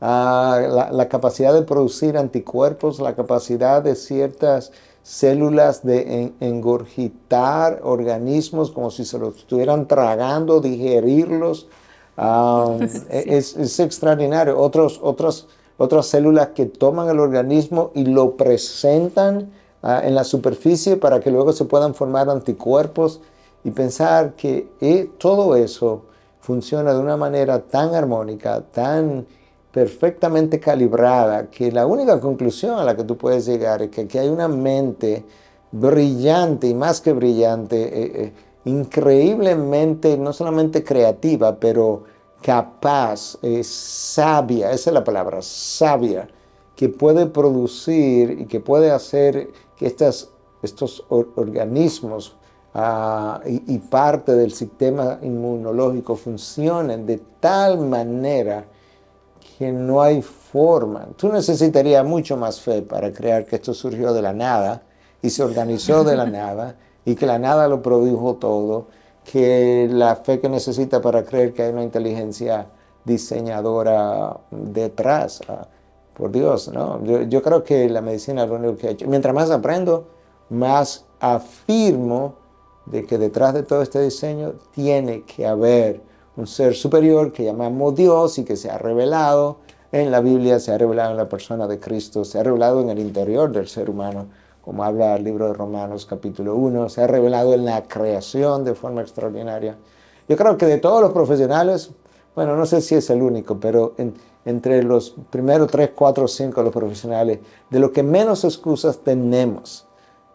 ah, 0.00 0.88
la, 0.90 1.08
capacidad 1.08 1.52
de 1.52 1.60
producir 1.62 2.16
anticuerpos, 2.16 3.00
la 3.00 3.14
capacidad 3.14 3.82
de 3.82 3.94
ciertas 3.94 4.72
células 5.02 5.84
de 5.84 6.32
engorgitar 6.40 7.80
organismos 7.84 8.70
como 8.70 8.90
si 8.90 9.04
se 9.04 9.18
los 9.18 9.36
estuvieran 9.36 9.86
tragando, 9.86 10.60
digerirlos. 10.60 11.68
Ah, 12.16 12.78
es, 13.10 13.56
es, 13.56 13.78
extraordinario. 13.78 14.58
Otros, 14.58 15.00
otros, 15.02 15.48
otras 15.76 16.06
células 16.06 16.48
que 16.54 16.64
toman 16.64 17.10
el 17.10 17.20
organismo 17.20 17.90
y 17.94 18.06
lo 18.06 18.38
presentan 18.38 19.50
en 19.82 20.14
la 20.14 20.24
superficie 20.24 20.96
para 20.96 21.20
que 21.20 21.30
luego 21.30 21.52
se 21.52 21.64
puedan 21.64 21.94
formar 21.94 22.30
anticuerpos 22.30 23.20
y 23.64 23.70
pensar 23.70 24.34
que 24.34 24.68
eh, 24.80 25.10
todo 25.18 25.56
eso 25.56 26.02
funciona 26.40 26.92
de 26.92 27.00
una 27.00 27.16
manera 27.16 27.60
tan 27.60 27.94
armónica, 27.94 28.60
tan 28.60 29.26
perfectamente 29.72 30.60
calibrada, 30.60 31.48
que 31.50 31.72
la 31.72 31.86
única 31.86 32.20
conclusión 32.20 32.78
a 32.78 32.84
la 32.84 32.96
que 32.96 33.04
tú 33.04 33.16
puedes 33.16 33.46
llegar 33.46 33.82
es 33.82 33.90
que 33.90 34.02
aquí 34.02 34.18
hay 34.18 34.28
una 34.28 34.48
mente 34.48 35.24
brillante 35.70 36.68
y 36.68 36.74
más 36.74 37.00
que 37.00 37.12
brillante, 37.12 37.82
eh, 37.82 38.12
eh, 38.14 38.32
increíblemente, 38.66 40.16
no 40.18 40.32
solamente 40.32 40.84
creativa, 40.84 41.56
pero 41.58 42.04
capaz, 42.42 43.38
sabia, 43.62 44.72
esa 44.72 44.90
es 44.90 44.94
la 44.94 45.04
palabra, 45.04 45.38
sabia, 45.40 46.28
que 46.76 46.88
puede 46.88 47.26
producir 47.26 48.40
y 48.40 48.46
que 48.46 48.60
puede 48.60 48.90
hacer 48.90 49.48
que 49.82 50.66
estos 50.66 51.04
organismos 51.08 52.36
ah, 52.74 53.40
y, 53.44 53.78
parte 53.78 54.32
del 54.32 54.52
sistema 54.52 55.18
inmunológico 55.22 56.16
funcionen 56.16 57.04
de 57.06 57.20
tal 57.40 57.78
manera 57.78 58.64
que 59.58 59.72
no 59.72 60.00
hay 60.00 60.22
forma. 60.22 61.08
Tú 61.16 61.28
necesitarías 61.32 62.04
mucho 62.04 62.36
más 62.36 62.60
fe 62.60 62.82
para 62.82 63.12
creer 63.12 63.46
que 63.46 63.56
esto 63.56 63.74
surgió 63.74 64.12
de 64.12 64.22
la 64.22 64.32
nada 64.32 64.82
y 65.20 65.30
se 65.30 65.42
organizó 65.42 66.04
de 66.04 66.16
la 66.16 66.26
nada 66.40 66.76
y 67.04 67.14
que 67.14 67.26
la 67.26 67.38
nada 67.38 67.68
lo 67.68 67.82
produjo 67.82 68.36
todo, 68.36 68.86
que 69.24 69.88
la 69.90 70.16
fe 70.16 70.40
que 70.40 70.48
necesita 70.48 71.00
para 71.00 71.24
creer 71.24 71.52
que 71.52 71.62
hay 71.64 71.72
una 71.72 71.82
inteligencia 71.82 72.66
diseñadora 73.04 74.36
detrás. 74.50 75.40
Ah, 75.48 75.66
por 76.14 76.30
Dios, 76.30 76.68
¿no? 76.68 77.02
Yo, 77.04 77.42
creo 77.42 77.64
que 77.64 77.88
la 77.88 78.00
medicina 78.00 78.44
es 78.44 78.48
lo 78.48 78.56
único 78.56 78.76
que 78.76 78.88
ha 78.88 78.90
hecho. 78.90 79.06
Mientras 79.06 79.34
más 79.34 79.50
aprendo, 79.50 80.06
más 80.50 81.04
afirmo 81.20 82.34
de 82.86 83.04
que 83.04 83.18
detrás 83.18 83.54
de 83.54 83.62
todo 83.62 83.82
este 83.82 84.00
diseño 84.00 84.54
tiene 84.72 85.22
que 85.22 85.46
haber 85.46 86.00
un 86.36 86.46
ser 86.46 86.74
superior 86.74 87.32
que 87.32 87.44
llamamos 87.44 87.94
Dios 87.94 88.38
y 88.38 88.44
que 88.44 88.56
se 88.56 88.70
ha 88.70 88.78
revelado 88.78 89.58
en 89.92 90.10
la 90.10 90.20
Biblia, 90.20 90.58
se 90.58 90.72
ha 90.72 90.78
revelado 90.78 91.10
en 91.12 91.16
la 91.16 91.28
persona 91.28 91.66
de 91.66 91.78
Cristo, 91.78 92.24
se 92.24 92.38
ha 92.38 92.42
revelado 92.42 92.80
en 92.80 92.90
el 92.90 92.98
interior 92.98 93.52
del 93.52 93.68
ser 93.68 93.90
humano 93.90 94.26
como 94.62 94.84
habla 94.84 95.16
el 95.16 95.24
libro 95.24 95.48
de 95.48 95.54
Romanos 95.54 96.06
capítulo 96.06 96.54
1, 96.54 96.88
se 96.88 97.02
ha 97.02 97.06
revelado 97.08 97.52
en 97.52 97.64
la 97.64 97.82
creación 97.82 98.64
de 98.64 98.74
forma 98.74 99.02
extraordinaria. 99.02 99.76
Yo 100.28 100.36
creo 100.36 100.56
que 100.56 100.66
de 100.66 100.78
todos 100.78 101.02
los 101.02 101.12
profesionales, 101.12 101.90
bueno, 102.36 102.56
no 102.56 102.64
sé 102.64 102.80
si 102.80 102.94
es 102.94 103.10
el 103.10 103.22
único, 103.22 103.58
pero 103.58 103.94
entre 104.44 104.82
los 104.82 105.14
primeros 105.30 105.70
3, 105.70 105.90
4, 105.94 106.28
5 106.28 106.60
de 106.60 106.64
los 106.64 106.72
profesionales, 106.72 107.38
de 107.70 107.78
lo 107.78 107.92
que 107.92 108.02
menos 108.02 108.44
excusas 108.44 108.98
tenemos 108.98 109.86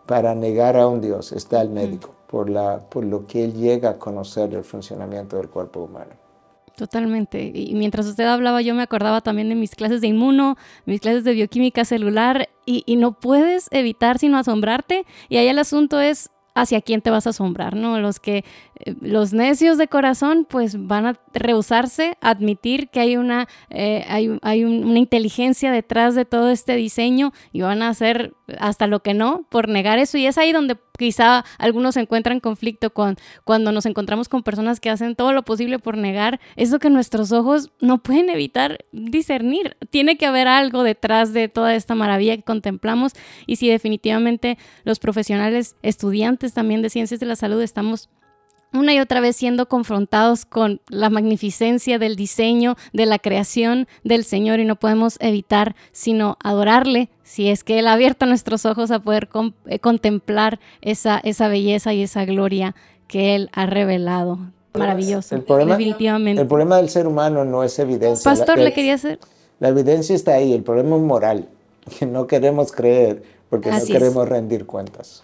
para 0.05 0.33
negar 0.33 0.77
a 0.77 0.87
un 0.87 1.01
Dios 1.01 1.31
está 1.33 1.61
el 1.61 1.69
médico, 1.69 2.15
por, 2.27 2.49
la, 2.49 2.79
por 2.89 3.05
lo 3.05 3.27
que 3.27 3.43
él 3.43 3.53
llega 3.53 3.91
a 3.91 3.99
conocer 3.99 4.49
del 4.49 4.63
funcionamiento 4.63 5.37
del 5.37 5.49
cuerpo 5.49 5.81
humano. 5.81 6.11
Totalmente. 6.77 7.51
Y 7.53 7.73
mientras 7.73 8.05
usted 8.05 8.25
hablaba, 8.25 8.61
yo 8.61 8.75
me 8.75 8.83
acordaba 8.83 9.21
también 9.21 9.49
de 9.49 9.55
mis 9.55 9.73
clases 9.73 9.99
de 9.99 10.07
inmuno, 10.07 10.57
mis 10.85 11.01
clases 11.01 11.23
de 11.23 11.33
bioquímica 11.33 11.85
celular, 11.85 12.49
y, 12.67 12.83
y 12.85 12.97
no 12.97 13.13
puedes 13.19 13.67
evitar 13.71 14.19
sino 14.19 14.37
asombrarte. 14.37 15.05
Y 15.27 15.37
ahí 15.37 15.47
el 15.47 15.57
asunto 15.57 15.99
es 15.99 16.29
hacia 16.61 16.81
quién 16.81 17.01
te 17.01 17.09
vas 17.09 17.27
a 17.27 17.29
asombrar, 17.29 17.75
¿no? 17.75 17.99
Los 17.99 18.19
que, 18.19 18.43
eh, 18.79 18.95
los 19.01 19.31
necios 19.31 19.77
de 19.77 19.87
corazón, 19.87 20.45
pues 20.49 20.87
van 20.87 21.05
a 21.05 21.13
rehusarse 21.33 22.17
a 22.21 22.31
admitir 22.31 22.89
que 22.89 22.99
hay 22.99 23.15
una, 23.15 23.47
eh, 23.69 24.05
hay, 24.09 24.37
hay 24.41 24.65
una 24.65 24.97
inteligencia 24.97 25.71
detrás 25.71 26.15
de 26.15 26.25
todo 26.25 26.49
este 26.49 26.75
diseño 26.75 27.31
y 27.51 27.61
van 27.61 27.81
a 27.81 27.89
hacer 27.89 28.33
hasta 28.59 28.87
lo 28.87 29.01
que 29.01 29.13
no 29.13 29.45
por 29.49 29.69
negar 29.69 29.99
eso. 29.99 30.17
Y 30.17 30.25
es 30.25 30.37
ahí 30.37 30.51
donde 30.51 30.75
quizá 30.97 31.45
algunos 31.57 31.97
encuentran 31.97 32.39
conflicto 32.39 32.89
con 32.91 33.17
cuando 33.43 33.71
nos 33.71 33.85
encontramos 33.85 34.29
con 34.29 34.43
personas 34.43 34.79
que 34.79 34.89
hacen 34.89 35.15
todo 35.15 35.33
lo 35.33 35.43
posible 35.43 35.79
por 35.79 35.97
negar 35.97 36.39
eso 36.55 36.79
que 36.79 36.89
nuestros 36.89 37.31
ojos 37.31 37.71
no 37.79 37.99
pueden 37.99 38.29
evitar 38.29 38.85
discernir. 38.91 39.77
Tiene 39.89 40.17
que 40.17 40.25
haber 40.25 40.47
algo 40.47 40.83
detrás 40.83 41.33
de 41.33 41.47
toda 41.47 41.75
esta 41.75 41.95
maravilla 41.95 42.35
que 42.35 42.43
contemplamos 42.43 43.13
y 43.45 43.57
si 43.57 43.69
definitivamente 43.69 44.57
los 44.83 44.99
profesionales, 44.99 45.75
estudiantes 45.81 46.53
también 46.53 46.81
de 46.81 46.89
ciencias 46.89 47.19
de 47.19 47.25
la 47.25 47.35
salud 47.35 47.61
estamos 47.61 48.09
una 48.73 48.93
y 48.93 48.99
otra 48.99 49.19
vez 49.19 49.35
siendo 49.35 49.67
confrontados 49.67 50.45
con 50.45 50.81
la 50.89 51.09
magnificencia 51.09 51.99
del 51.99 52.15
diseño, 52.15 52.75
de 52.93 53.05
la 53.05 53.19
creación 53.19 53.87
del 54.03 54.23
Señor 54.23 54.59
y 54.59 54.65
no 54.65 54.75
podemos 54.75 55.17
evitar 55.19 55.75
sino 55.91 56.37
adorarle 56.43 57.09
si 57.23 57.49
es 57.49 57.63
que 57.63 57.79
Él 57.79 57.87
ha 57.87 57.93
abierto 57.93 58.25
nuestros 58.25 58.65
ojos 58.65 58.91
a 58.91 58.99
poder 58.99 59.29
eh, 59.67 59.79
contemplar 59.79 60.59
esa, 60.81 61.19
esa 61.19 61.47
belleza 61.47 61.93
y 61.93 62.03
esa 62.03 62.25
gloria 62.25 62.75
que 63.07 63.35
Él 63.35 63.49
ha 63.53 63.65
revelado. 63.65 64.39
Maravilloso, 64.73 65.35
el 65.35 65.43
problema, 65.43 65.71
definitivamente. 65.71 66.41
El 66.41 66.47
problema 66.47 66.77
del 66.77 66.89
ser 66.89 67.07
humano 67.07 67.43
no 67.45 67.63
es 67.63 67.79
evidencia. 67.79 68.29
Pastor, 68.29 68.59
le 68.59 68.73
quería 68.73 68.93
hacer... 68.93 69.19
La 69.59 69.69
evidencia 69.69 70.15
está 70.15 70.35
ahí, 70.35 70.53
el 70.53 70.61
problema 70.61 70.97
es 70.97 71.01
moral, 71.01 71.49
que 71.99 72.05
no 72.05 72.27
queremos 72.27 72.71
creer 72.71 73.23
porque 73.49 73.71
no 73.71 73.83
queremos 73.85 74.27
rendir 74.29 74.65
cuentas. 74.65 75.23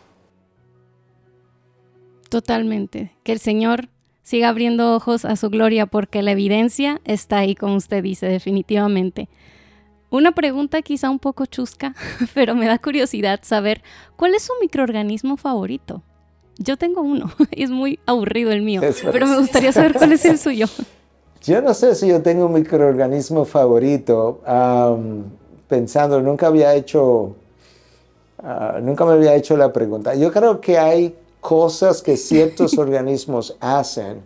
Totalmente. 2.33 3.11
Que 3.21 3.31
el 3.31 3.37
Señor 3.37 3.89
siga 4.23 4.49
abriendo 4.49 4.95
ojos 4.95 5.23
a 5.23 5.35
su 5.35 5.51
gloria 5.51 5.85
porque 5.85 6.23
la 6.23 6.31
evidencia 6.31 6.99
está 7.05 7.37
ahí, 7.37 7.53
como 7.53 7.75
usted 7.75 8.01
dice, 8.01 8.25
definitivamente. 8.25 9.29
Una 10.09 10.31
pregunta 10.31 10.81
quizá 10.81 11.11
un 11.11 11.19
poco 11.19 11.45
chusca, 11.45 11.93
pero 12.33 12.55
me 12.55 12.65
da 12.65 12.79
curiosidad 12.79 13.41
saber 13.43 13.83
cuál 14.15 14.33
es 14.33 14.41
su 14.41 14.53
microorganismo 14.59 15.37
favorito. 15.37 16.01
Yo 16.57 16.75
tengo 16.75 17.01
uno, 17.01 17.31
es 17.51 17.69
muy 17.69 17.99
aburrido 18.07 18.51
el 18.51 18.63
mío, 18.63 18.81
pero 19.11 19.27
me 19.27 19.37
gustaría 19.37 19.71
saber 19.71 19.93
cuál 19.93 20.13
es 20.13 20.25
el 20.25 20.39
suyo. 20.39 20.65
Yo 21.43 21.61
no 21.61 21.75
sé 21.75 21.93
si 21.93 22.07
yo 22.07 22.21
tengo 22.23 22.45
un 22.45 22.53
microorganismo 22.53 23.43
favorito. 23.43 24.41
pensando, 25.67 26.21
nunca 26.21 26.47
había 26.47 26.73
hecho, 26.73 27.35
ah, 28.41 28.79
nunca 28.81 29.05
me 29.05 29.11
había 29.11 29.35
hecho 29.35 29.57
la 29.57 29.73
pregunta. 29.73 30.15
Yo 30.15 30.31
creo 30.31 30.61
que 30.61 30.79
hay 30.79 31.13
cosas 31.43 32.01
que 32.01 32.17
ciertos 32.17 32.77
organismos 32.79 33.55
hacen 33.59 34.23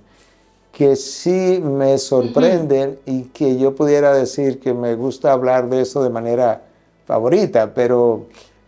que 0.71 0.95
sí 0.95 1.59
me 1.63 1.97
sorprenden 1.97 2.99
y 3.07 3.23
que 3.23 3.57
yo 3.57 3.73
pudiera 3.73 4.13
decir 4.13 4.59
que 4.59 4.75
me 4.75 4.93
gusta 4.93 5.31
hablar 5.31 5.69
de 5.69 5.81
eso 5.81 6.03
de 6.03 6.11
manera 6.11 6.61
favorita, 7.07 7.73
pero 7.73 8.27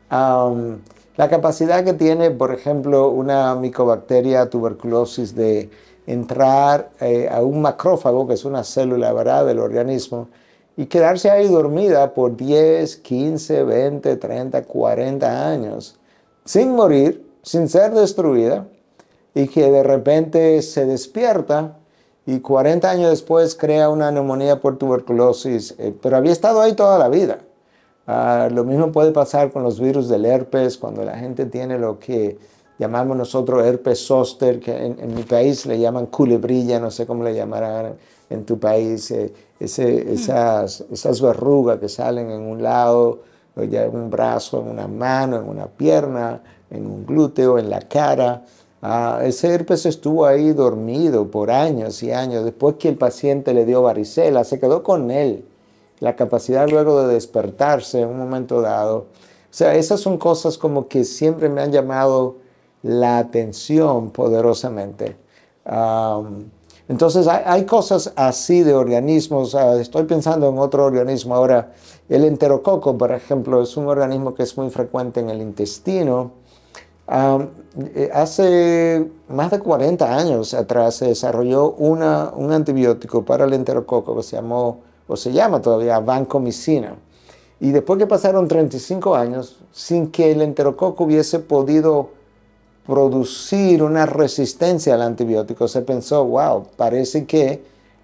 la 0.10 1.30
capacidad 1.30 1.84
que 1.84 1.94
tiene, 1.94 2.32
por 2.32 2.52
ejemplo, 2.52 3.10
una 3.10 3.54
micobacteria 3.54 4.50
tuberculosis 4.50 5.36
de 5.36 5.70
entrar 6.08 6.90
eh, 7.00 7.30
a 7.32 7.44
un 7.44 7.62
macrófago, 7.62 8.28
que 8.28 8.34
es 8.34 8.44
una 8.44 8.64
célula 8.64 9.14
¿verdad? 9.14 9.46
del 9.46 9.60
organismo, 9.60 10.30
y 10.76 10.88
quedarse 10.88 11.30
ahí 11.30 11.48
dormida 11.48 12.16
por 12.16 12.36
10, 12.36 12.98
15, 12.98 13.64
20, 13.66 14.16
30, 14.16 14.64
40 14.64 15.48
años, 15.48 16.00
sin 16.44 16.72
morir, 16.72 17.29
sin 17.50 17.68
ser 17.68 17.96
destruida 17.96 18.68
y 19.34 19.48
que 19.48 19.72
de 19.72 19.82
repente 19.82 20.62
se 20.62 20.86
despierta 20.86 21.80
y 22.28 22.42
40 22.42 22.88
años 22.88 23.10
después 23.10 23.56
crea 23.56 23.90
una 23.90 24.12
neumonía 24.12 24.62
por 24.62 24.78
tuberculosis, 24.78 25.74
eh, 25.80 25.92
pero 26.00 26.18
había 26.18 26.32
estado 26.32 26.62
ahí 26.62 26.74
toda 26.74 27.00
la 27.00 27.10
vida. 27.10 27.40
Ah, 28.06 28.50
lo 28.52 28.66
mismo 28.66 28.92
puede 28.92 29.12
pasar 29.12 29.52
con 29.52 29.64
los 29.64 29.80
virus 29.80 30.10
del 30.10 30.26
herpes, 30.26 30.78
cuando 30.78 31.04
la 31.04 31.18
gente 31.18 31.48
tiene 31.48 31.80
lo 31.80 31.98
que 31.98 32.38
llamamos 32.78 33.18
nosotros 33.18 33.66
herpes 33.66 34.06
zoster, 34.06 34.60
que 34.60 34.86
en, 34.86 35.16
mi 35.16 35.24
país 35.24 35.66
le 35.66 35.80
llaman 35.80 36.06
culebrilla, 36.06 36.80
no 36.80 36.92
sé 36.92 37.08
cómo 37.08 37.24
le 37.24 37.34
llamarán 37.34 37.96
en 38.30 38.46
tu 38.46 38.60
país, 38.60 39.10
eh, 39.10 39.34
ese, 39.60 40.06
mm. 40.06 40.14
esas, 40.14 40.86
esas 40.92 41.20
verrugas 41.20 41.80
que 41.80 41.90
salen 41.90 42.30
en 42.30 42.42
un 42.42 42.62
lado, 42.62 43.22
ya 43.56 43.86
en 43.86 43.96
un 43.96 44.12
brazo, 44.12 44.62
en 44.62 44.70
una 44.70 44.88
mano, 44.88 45.38
en 45.38 45.50
una 45.50 45.66
pierna, 45.66 46.42
en 46.71 46.86
un 46.86 47.05
glúteo, 47.05 47.58
en 47.58 47.69
la 47.69 47.82
cara. 47.82 48.43
Ah, 48.82 49.21
ese 49.23 49.53
herpes 49.53 49.86
estuvo 49.86 50.25
ahí 50.25 50.53
dormido 50.53 51.29
por 51.29 51.51
años 51.51 52.01
y 52.03 52.12
años. 52.12 52.45
Después 52.45 52.75
que 52.75 52.89
el 52.89 52.97
paciente 52.97 53.53
le 53.53 53.65
dio 53.65 53.82
varicela, 53.82 54.43
se 54.43 54.60
quedó 54.60 54.84
con 54.84 55.12
él. 55.12 55.45
La 55.99 56.15
capacidad 56.15 56.67
luego 56.69 57.05
de 57.05 57.13
despertarse 57.13 58.01
en 58.01 58.10
un 58.10 58.17
momento 58.17 58.62
dado. 58.62 58.97
O 58.99 59.51
sea, 59.51 59.75
esas 59.75 59.99
son 59.99 60.17
cosas 60.17 60.58
como 60.58 60.88
que 60.88 61.03
siempre 61.03 61.49
me 61.49 61.62
han 61.62 61.71
llamado 61.71 62.38
la 62.84 63.17
atención 63.17 64.12
poderosamente. 64.12 65.17
entonces 66.88 67.27
hay, 67.27 67.65
cosas 67.65 68.13
así 68.15 68.63
de 68.63 68.73
organismos. 68.73 69.55
Ah, 69.55 69.75
estoy 69.75 70.03
pensando 70.05 70.47
en 70.49 70.58
otro 70.58 70.86
organismo 70.86 71.36
ahora. 71.36 71.73
El 72.08 72.23
enterococo, 72.23 72.97
por 72.97 73.12
ejemplo, 73.12 73.62
es 73.62 73.75
un 73.75 73.88
organismo 73.88 74.34
que 74.34 74.43
es 74.43 74.58
muy 74.58 74.69
frecuente 74.69 75.19
en 75.19 75.29
el 75.29 75.41
intestino 75.41 76.38
eh, 77.12 78.10
hace 78.13 79.10
más 79.30 79.52
de 79.52 79.60
40 79.60 80.15
años 80.15 80.54
atrás 80.54 80.95
se 80.95 81.08
desarrolló 81.08 81.72
una, 81.72 82.32
un 82.36 82.52
antibiótico 82.52 83.26
para 83.26 83.45
el 83.45 83.54
enterococo 83.54 84.15
que 84.15 84.24
se 84.24 84.36
llamó, 84.36 84.82
o 85.08 85.17
se 85.17 85.32
llama 85.32 85.62
todavía, 85.62 86.00
vancomicina. 86.00 86.95
Y 87.60 87.72
después 87.72 87.98
que 88.00 88.08
pasaron 88.08 88.48
35 88.48 89.15
años, 89.15 89.60
sin 89.72 90.12
que 90.12 90.32
el 90.32 90.41
enterococo 90.41 91.04
hubiese 91.04 91.39
podido 91.39 92.12
producir 92.86 93.84
una 93.84 94.06
resistencia 94.06 94.93
al 94.93 95.02
antibiótico, 95.02 95.67
se 95.67 95.82
pensó, 95.82 96.26
wow, 96.26 96.67
parece 96.76 97.26
que 97.26 97.63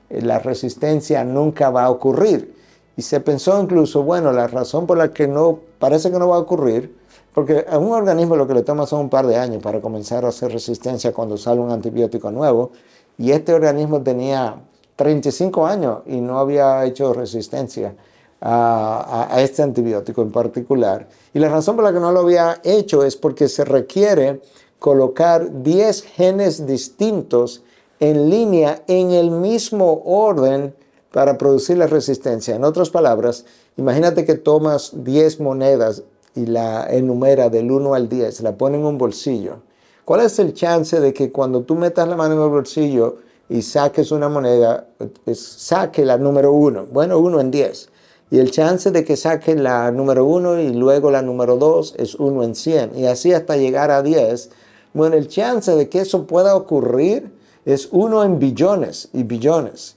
la 0.10 0.40
resistencia 0.40 1.24
nunca 1.24 1.70
va 1.70 1.86
a 1.86 1.90
ocurrir. 1.90 2.56
Y 2.98 3.02
se 3.02 3.20
pensó 3.20 3.62
incluso, 3.62 4.04
bueno, 4.04 4.32
la 4.32 4.48
razón 4.48 4.86
por 4.88 4.98
la 4.98 5.12
que 5.12 5.28
no, 5.28 5.60
parece 5.80 6.12
que 6.12 6.20
no 6.20 6.30
va 6.30 6.38
a 6.38 6.40
ocurrir, 6.40 6.96
porque 7.36 7.66
a 7.68 7.78
un 7.78 7.92
organismo 7.92 8.38
lo 8.38 8.48
que 8.48 8.54
le 8.54 8.64
toma 8.64 8.88
son 8.88 9.02
un 9.02 9.10
par 9.10 9.28
de 9.28 9.36
años 9.36 9.62
para 9.62 9.82
comenzar 9.82 10.24
a 10.24 10.30
hacer 10.30 10.54
resistencia 10.54 11.12
cuando 11.12 11.36
sale 11.36 11.60
un 11.60 11.70
antibiótico 11.70 12.32
nuevo. 12.32 12.72
Y 13.18 13.32
este 13.32 13.54
organismo 13.54 14.02
tenía 14.02 14.56
35 14.96 15.68
años 15.68 16.00
y 16.06 16.22
no 16.22 16.40
había 16.40 16.86
hecho 16.86 17.14
resistencia 17.14 17.94
a, 18.40 19.36
este 19.40 19.64
antibiótico 19.64 20.22
en 20.22 20.32
particular. 20.32 21.10
Y 21.34 21.40
la 21.40 21.50
razón 21.50 21.76
por 21.76 21.84
la 21.84 21.92
que 21.92 22.00
no 22.00 22.14
lo 22.14 22.22
había 22.22 22.62
hecho 22.64 23.04
es 23.04 23.18
porque 23.18 23.50
se 23.50 23.66
requiere 23.66 24.42
colocar 24.80 25.62
10 25.62 26.04
genes 26.04 26.66
distintos 26.66 27.64
en 28.00 28.30
línea 28.30 28.84
en 28.88 29.12
el 29.12 29.32
mismo 29.32 30.04
orden 30.06 30.74
para 31.12 31.38
producir 31.38 31.78
la 31.78 31.88
resistencia. 31.88 32.56
En 32.56 32.64
otras 32.64 32.90
palabras, 32.90 33.44
imagínate 33.76 34.24
que 34.24 34.36
tomas 34.36 34.92
10 35.04 35.42
monedas 35.42 36.04
y 36.36 36.46
la 36.46 36.88
enumera 36.90 37.50
del 37.50 37.72
1 37.72 37.94
al 37.94 38.10
10, 38.10 38.42
la 38.42 38.58
pone 38.58 38.78
en 38.78 38.86
un 38.86 38.98
bolsillo, 38.98 39.58
¿cuál 40.04 40.22
es 40.22 40.38
el 40.40 40.54
chance 40.54 41.00
de 41.00 41.14
que 41.14 41.32
cuando 41.32 41.62
tú 41.62 41.76
metas 41.76 42.08
la 42.08 42.16
mano 42.16 42.36
en 42.36 42.42
el 42.42 42.50
bolsillo 42.50 43.18
y 43.50 43.62
saques 43.62 44.12
una 44.12 44.30
moneda, 44.30 44.88
saque 45.34 46.06
la 46.06 46.18
número 46.18 46.52
1? 46.52 46.88
Bueno, 46.92 47.20
1 47.20 47.40
en 47.42 47.52
10. 47.52 47.90
Y 48.32 48.40
el 48.40 48.52
chance 48.52 48.92
de 48.92 49.04
que 49.04 49.18
saque 49.18 49.56
la 49.56 49.92
número 49.92 50.26
1 50.26 50.60
y 50.60 50.74
luego 50.74 51.12
la 51.12 51.22
número 51.22 51.58
2 51.58 51.96
es 51.98 52.16
1 52.16 52.44
en 52.44 52.56
100. 52.56 52.98
Y 52.98 53.06
así 53.06 53.32
hasta 53.34 53.56
llegar 53.56 53.92
a 53.92 54.02
10. 54.02 54.50
Bueno, 54.94 55.16
el 55.16 55.28
chance 55.28 55.76
de 55.76 55.90
que 55.90 56.00
eso 56.00 56.26
pueda 56.26 56.56
ocurrir 56.56 57.32
es 57.66 57.88
1 57.92 58.24
en 58.24 58.40
billones 58.40 59.10
y 59.14 59.24
billones. 59.24 59.96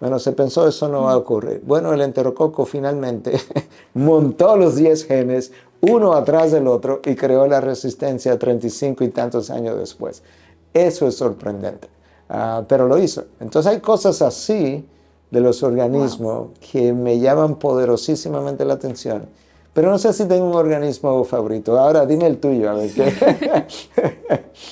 Bueno, 0.00 0.18
se 0.18 0.32
pensó 0.32 0.66
eso 0.66 0.88
no 0.88 1.02
va 1.02 1.12
a 1.12 1.16
ocurrir. 1.16 1.62
Bueno, 1.64 1.92
el 1.92 2.00
enterococo 2.00 2.64
finalmente 2.64 3.38
montó 3.94 4.56
los 4.56 4.76
10 4.76 5.04
genes, 5.04 5.52
uno 5.80 6.12
atrás 6.12 6.52
del 6.52 6.66
otro 6.66 7.00
y 7.04 7.14
creó 7.14 7.46
la 7.46 7.60
resistencia 7.60 8.38
35 8.38 9.04
y 9.04 9.08
tantos 9.08 9.50
años 9.50 9.78
después. 9.78 10.22
Eso 10.74 11.06
es 11.08 11.16
sorprendente, 11.16 11.88
ah, 12.28 12.64
pero 12.68 12.86
lo 12.86 12.98
hizo. 12.98 13.24
Entonces 13.40 13.72
hay 13.72 13.80
cosas 13.80 14.22
así 14.22 14.84
de 15.30 15.40
los 15.40 15.62
organismos 15.62 16.48
que 16.72 16.92
me 16.92 17.18
llaman 17.18 17.56
poderosísimamente 17.56 18.64
la 18.64 18.74
atención. 18.74 19.26
Pero 19.72 19.90
no 19.90 19.98
sé 19.98 20.12
si 20.12 20.26
tengo 20.26 20.46
un 20.46 20.56
organismo 20.56 21.22
favorito. 21.24 21.78
Ahora 21.78 22.04
dime 22.04 22.26
el 22.26 22.38
tuyo, 22.38 22.70
a 22.70 22.74
ver 22.74 22.92
qué. 22.92 23.66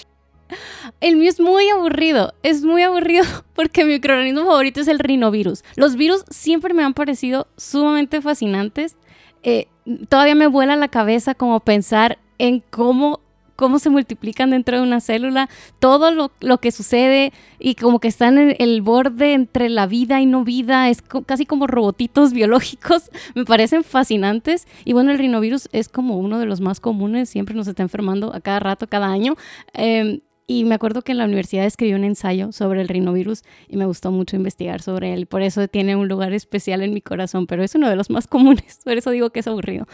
El 1.00 1.16
mío 1.16 1.30
es 1.30 1.38
muy 1.38 1.68
aburrido, 1.68 2.34
es 2.42 2.64
muy 2.64 2.82
aburrido 2.82 3.24
porque 3.54 3.84
mi 3.84 3.92
microorganismo 3.92 4.44
favorito 4.44 4.80
es 4.80 4.88
el 4.88 4.98
rinovirus. 4.98 5.62
Los 5.76 5.94
virus 5.94 6.24
siempre 6.28 6.74
me 6.74 6.82
han 6.82 6.92
parecido 6.92 7.46
sumamente 7.56 8.20
fascinantes. 8.20 8.96
Eh, 9.44 9.68
todavía 10.08 10.34
me 10.34 10.46
vuela 10.46 10.76
la 10.76 10.88
cabeza 10.88 11.34
como 11.34 11.60
pensar 11.60 12.18
en 12.38 12.62
cómo 12.70 13.20
cómo 13.58 13.80
se 13.80 13.90
multiplican 13.90 14.50
dentro 14.50 14.76
de 14.76 14.84
una 14.84 15.00
célula, 15.00 15.50
todo 15.80 16.12
lo, 16.12 16.58
que 16.58 16.70
sucede 16.70 17.32
y 17.58 17.74
como 17.74 17.98
que 17.98 18.06
están 18.06 18.38
en 18.38 18.54
el 18.60 18.82
borde 18.82 19.32
entre 19.32 19.68
la 19.68 19.88
vida 19.88 20.20
y 20.20 20.26
no 20.26 20.44
vida, 20.44 20.88
es 20.88 21.02
casi 21.26 21.44
como 21.44 21.66
robotitos 21.66 22.32
biológicos, 22.34 23.10
me 23.34 23.44
parecen 23.44 23.82
fascinantes. 23.82 24.68
Y 24.84 24.92
bueno, 24.92 25.10
el 25.10 25.18
rinovirus 25.18 25.68
es 25.72 25.88
como 25.88 26.18
uno 26.18 26.38
de 26.38 26.46
los 26.46 26.60
más 26.60 26.78
comunes, 26.78 27.30
siempre 27.30 27.56
nos 27.56 27.66
está 27.66 27.82
enfermando 27.82 28.32
a 28.32 28.40
cada 28.40 28.60
rato, 28.60 28.86
cada 28.86 29.08
año. 29.08 29.34
Em, 29.72 30.20
y 30.50 30.64
me 30.64 30.74
acuerdo 30.74 31.02
que 31.02 31.12
en 31.12 31.18
la 31.18 31.26
universidad 31.26 31.66
escribí 31.66 31.92
un 31.92 32.04
ensayo 32.04 32.52
sobre 32.52 32.80
el 32.80 32.88
rinovirus 32.88 33.42
y 33.68 33.76
me 33.76 33.84
gustó 33.84 34.10
mucho 34.10 34.34
investigar 34.34 34.80
sobre 34.80 35.12
él. 35.12 35.26
Por 35.26 35.42
eso 35.42 35.68
tiene 35.68 35.94
un 35.94 36.08
lugar 36.08 36.32
especial 36.32 36.80
en 36.82 36.94
mi 36.94 37.02
corazón, 37.02 37.46
pero 37.46 37.62
es 37.62 37.74
uno 37.74 37.86
de 37.90 37.96
los 37.96 38.08
más 38.08 38.26
comunes. 38.26 38.80
Por 38.84 38.94
eso 38.94 39.10
digo 39.10 39.28
que 39.28 39.40
es 39.40 39.46
aburrido. 39.46 39.86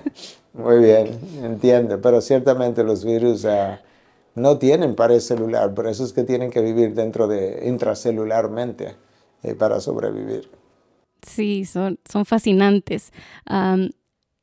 Muy 0.54 0.78
bien, 0.78 1.18
entiendo. 1.42 2.00
Pero 2.00 2.20
ciertamente 2.20 2.84
los 2.84 3.04
virus 3.04 3.44
ah, 3.46 3.80
no 4.36 4.58
tienen 4.58 4.94
pared 4.94 5.18
celular, 5.18 5.74
por 5.74 5.88
eso 5.88 6.04
es 6.04 6.12
que 6.12 6.22
tienen 6.22 6.50
que 6.50 6.60
vivir 6.60 6.94
dentro 6.94 7.26
de 7.26 7.66
intracelularmente 7.66 8.94
eh, 9.42 9.54
para 9.54 9.80
sobrevivir. 9.80 10.48
Sí, 11.26 11.64
son, 11.64 11.98
son 12.08 12.24
fascinantes. 12.24 13.12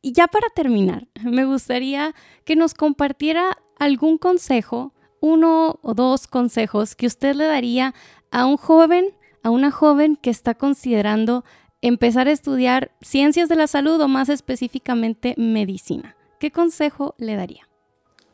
y 0.02 0.12
ya 0.12 0.28
para 0.28 0.50
terminar, 0.54 1.08
me 1.24 1.46
gustaría 1.46 2.14
que 2.44 2.58
nos 2.58 2.74
compartiera 2.74 3.58
algún 3.80 4.18
consejo 4.18 4.92
uno 5.24 5.80
o 5.82 5.94
dos 5.94 6.28
consejos 6.28 6.96
que 6.96 7.08
usted 7.08 7.34
le 7.34 7.46
daría 7.46 7.94
a 8.30 8.46
un 8.46 8.58
joven, 8.58 9.16
a 9.42 9.52
una 9.52 9.72
joven 9.72 10.18
que 10.18 10.30
está 10.30 10.54
considerando 10.54 11.46
empezar 11.82 12.28
a 12.28 12.32
estudiar 12.32 12.92
ciencias 13.02 13.48
de 13.48 13.56
la 13.56 13.68
salud 13.68 14.02
o 14.02 14.10
más 14.10 14.28
específicamente 14.28 15.34
medicina? 15.38 16.18
¿Qué 16.40 16.52
consejo 16.52 17.16
le 17.18 17.38
daría? 17.38 17.70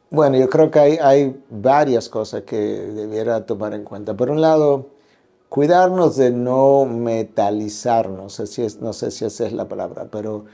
Bueno, 0.10 0.38
yo 0.38 0.50
creo 0.50 0.72
que 0.72 0.80
hay, 0.80 1.40
varias 1.52 2.10
cosas 2.10 2.42
que 2.42 2.58
debiera 2.58 3.46
tomar 3.46 3.76
en 3.76 3.84
cuenta. 3.84 4.18
Por 4.18 4.32
un 4.32 4.42
lado, 4.42 4.90
cuidarnos 5.48 6.18
de 6.18 6.32
no 6.32 6.86
metalizarnos, 6.86 8.34
si 8.34 8.64
es, 8.64 8.82
no 8.82 8.94
sé 8.94 9.12
si 9.12 9.26
esa 9.26 9.46
es 9.46 9.54
la 9.54 9.68
palabra, 9.68 10.08
pero 10.12 10.46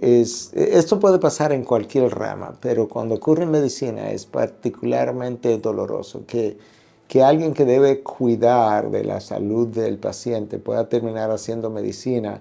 es, 0.00 0.52
e, 0.54 0.78
esto 0.78 0.98
puede 1.00 1.18
pasar 1.18 1.52
en 1.52 1.64
cualquier 1.64 2.10
rama, 2.14 2.54
pero 2.60 2.88
cuando 2.88 3.14
ocurre 3.16 3.44
en 3.44 3.50
medicina 3.50 4.10
es 4.10 4.26
particularmente 4.26 5.58
doloroso 5.58 6.24
que, 6.26 6.58
que 7.08 7.22
alguien 7.22 7.54
que 7.54 7.64
debe 7.64 8.02
cuidar 8.02 8.90
de 8.90 9.04
la 9.04 9.20
salud 9.20 9.68
del 9.68 9.98
paciente 9.98 10.58
pueda 10.58 10.88
terminar 10.88 11.30
haciendo 11.30 11.70
medicina 11.70 12.40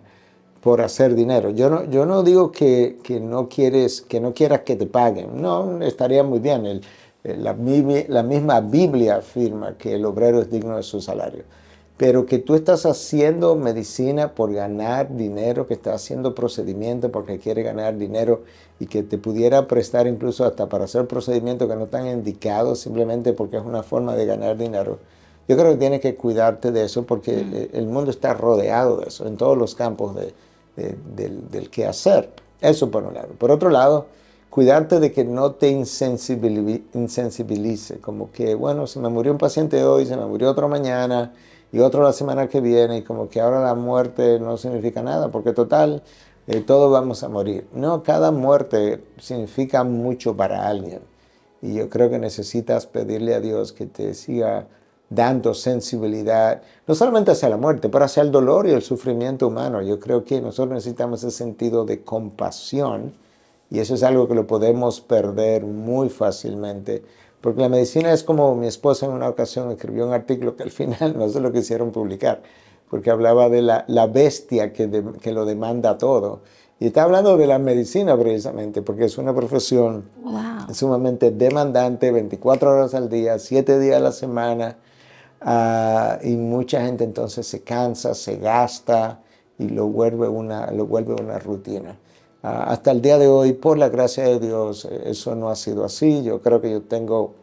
por 0.61 0.81
hacer 0.81 1.15
dinero. 1.15 1.49
Yo 1.49 1.69
no, 1.69 1.83
yo 1.85 2.05
no 2.05 2.23
digo 2.23 2.51
que, 2.51 2.97
que 3.03 3.19
no 3.19 3.49
quieres, 3.49 4.01
que 4.01 4.19
no 4.21 4.33
quieras 4.33 4.61
que 4.61 4.75
te 4.75 4.85
paguen, 4.85 5.41
no, 5.41 5.81
estaría 5.81 6.23
muy 6.23 6.39
bien. 6.39 6.81
La 7.23 7.53
misma 7.53 8.61
Biblia 8.61 9.17
afirma 9.17 9.77
que 9.77 9.95
el 9.95 10.05
obrero 10.05 10.41
es 10.41 10.49
digno 10.49 10.77
de 10.77 10.83
su 10.83 11.01
salario 11.01 11.43
pero 12.03 12.25
que 12.25 12.37
tú 12.37 12.53
estás 12.53 12.85
haciendo 12.85 13.55
medicina 13.55 14.35
por 14.35 14.51
ganar 14.51 15.15
dinero, 15.15 15.67
que 15.67 15.73
estás 15.73 15.95
haciendo 15.95 16.35
procedimiento 16.35 17.13
porque 17.13 17.39
quiere 17.39 17.63
ganar 17.63 17.97
dinero 17.97 18.41
y 18.77 18.87
que 18.87 19.03
te 19.03 19.17
pudiera 19.17 19.69
prestar 19.69 20.05
incluso 20.05 20.43
hasta 20.43 20.67
para 20.67 20.83
hacer 20.83 21.07
procedimientos 21.07 21.69
que 21.69 21.77
no 21.77 21.85
están 21.85 22.05
indicados 22.07 22.81
simplemente 22.81 23.31
porque 23.31 23.55
es 23.55 23.63
una 23.63 23.83
forma 23.83 24.17
de 24.17 24.25
ganar 24.25 24.57
dinero. 24.57 24.99
Yo 25.47 25.55
creo 25.55 25.71
que 25.71 25.77
tienes 25.77 26.01
que 26.01 26.15
cuidarte 26.15 26.73
de 26.73 26.83
eso 26.83 27.03
porque 27.03 27.69
mm. 27.71 27.77
el 27.77 27.85
mundo 27.85 28.11
está 28.11 28.33
rodeado 28.33 28.97
de 28.97 29.07
eso 29.07 29.25
en 29.25 29.37
todos 29.37 29.57
los 29.57 29.73
campos 29.73 30.13
de, 30.13 30.33
del, 30.75 31.49
del 31.49 31.69
qué 31.69 31.85
hacer. 31.85 32.31
Eso 32.59 32.91
por 32.91 33.03
un 33.03 33.13
lado. 33.13 33.29
Por 33.37 33.49
otro 33.49 33.69
lado, 33.69 34.07
cuidarte 34.49 34.99
de 34.99 35.13
que 35.13 35.23
no 35.23 35.53
te 35.53 35.69
insensibilice, 35.69 38.01
como 38.01 38.29
que, 38.33 38.55
bueno, 38.55 38.87
se 38.87 38.99
me 38.99 39.07
murió 39.07 39.31
un 39.31 39.37
paciente 39.37 39.81
hoy, 39.85 40.05
se 40.05 40.17
me 40.17 40.25
murió 40.25 40.51
otro 40.51 40.67
mañana, 40.67 41.31
y 41.73 41.79
otro 41.79 42.03
la 42.03 42.13
semana 42.13 42.47
que 42.47 42.61
viene 42.61 42.99
y 42.99 43.01
como 43.01 43.29
que 43.29 43.41
ahora 43.41 43.59
la 43.59 43.73
muerte 43.73 44.39
no 44.39 44.57
significa 44.57 45.01
nada, 45.01 45.29
porque 45.29 45.53
total, 45.53 46.03
eh, 46.45 46.61
todos 46.61 46.91
vamos 46.91 47.23
a 47.23 47.29
morir. 47.29 47.67
No, 47.73 48.03
cada 48.03 48.31
muerte 48.31 49.03
significa 49.17 49.83
mucho 49.83 50.37
para 50.37 50.67
alguien. 50.67 51.01
Y 51.63 51.73
yo 51.73 51.89
creo 51.89 52.11
que 52.11 52.19
necesitas 52.19 52.85
pedirle 52.85 53.33
a 53.33 53.39
Dios 53.39 53.73
que 53.73 53.87
te 53.87 54.13
siga 54.13 54.67
dando 55.09 55.55
sensibilidad, 55.55 56.61
no 56.85 56.93
solamente 56.93 57.31
hacia 57.31 57.49
la 57.49 57.57
muerte, 57.57 57.89
pero 57.89 58.05
hacia 58.05 58.21
el 58.21 58.31
dolor 58.31 58.67
y 58.67 58.71
el 58.71 58.83
sufrimiento 58.83 59.47
humano. 59.47 59.81
Yo 59.81 59.99
creo 59.99 60.23
que 60.23 60.41
nosotros 60.41 60.75
necesitamos 60.75 61.23
ese 61.23 61.35
sentido 61.35 61.85
de 61.85 62.03
compasión 62.03 63.13
y 63.71 63.79
eso 63.79 63.95
es 63.95 64.03
algo 64.03 64.27
que 64.27 64.35
lo 64.35 64.45
podemos 64.45 65.01
perder 65.01 65.63
muy 65.63 66.09
fácilmente 66.09 67.03
porque 67.43 67.59
la 67.59 67.67
medicina 67.67 68.13
es 68.13 68.23
como 68.23 68.55
mi 68.55 68.67
esposa 68.67 69.05
en 69.05 69.11
una 69.11 69.27
ocasión 69.27 69.69
escribió 69.69 70.07
un 70.07 70.13
artículo 70.13 70.55
que 70.55 70.63
al 70.63 70.71
final 70.71 71.13
no 71.17 71.27
se 71.27 71.41
lo 71.41 71.51
quisieron 71.51 71.91
publicar, 71.91 72.41
porque 72.89 73.11
hablaba 73.11 73.49
de 73.49 73.61
la, 73.61 73.83
la 73.89 74.07
bestia 74.07 74.71
que, 74.71 74.89
que, 75.21 75.33
lo 75.33 75.43
demanda 75.43 75.97
todo. 75.97 76.39
Y 76.79 76.87
está 76.87 77.03
hablando 77.03 77.35
de 77.35 77.45
la 77.45 77.59
medicina 77.59 78.17
precisamente, 78.17 78.81
porque 78.81 79.03
es 79.03 79.17
una 79.17 79.35
profesión 79.35 80.05
sumamente 80.71 81.31
demandante, 81.31 82.11
24 82.11 82.71
horas 82.71 82.93
al 82.93 83.09
día, 83.09 83.37
7 83.37 83.77
días 83.77 83.97
a 83.97 83.99
la 83.99 84.13
semana, 84.13 84.77
uh, 85.45 86.25
y 86.25 86.37
mucha 86.37 86.81
gente 86.85 87.03
entonces 87.03 87.45
se 87.45 87.61
cansa, 87.61 88.13
se 88.13 88.37
gasta 88.37 89.19
y 89.59 89.67
lo 89.67 89.87
vuelve 89.87 90.29
una, 90.29 90.71
lo 90.71 90.85
vuelve 90.85 91.13
una 91.21 91.39
rutina. 91.39 91.97
Ah, 92.43 92.65
hasta 92.71 92.91
el 92.91 93.01
día 93.01 93.17
de 93.17 93.27
hoy, 93.27 93.53
por 93.53 93.77
la 93.77 93.89
gracia 93.89 94.25
de 94.25 94.39
Dios, 94.39 94.85
eso 95.05 95.33
no 95.33 95.49
ha 95.49 95.55
sido 95.55 95.85
así. 95.85 96.23
Yo 96.23 96.41
creo 96.41 96.61
que 96.61 96.69
yo 96.69 96.81
tengo, 96.81 97.35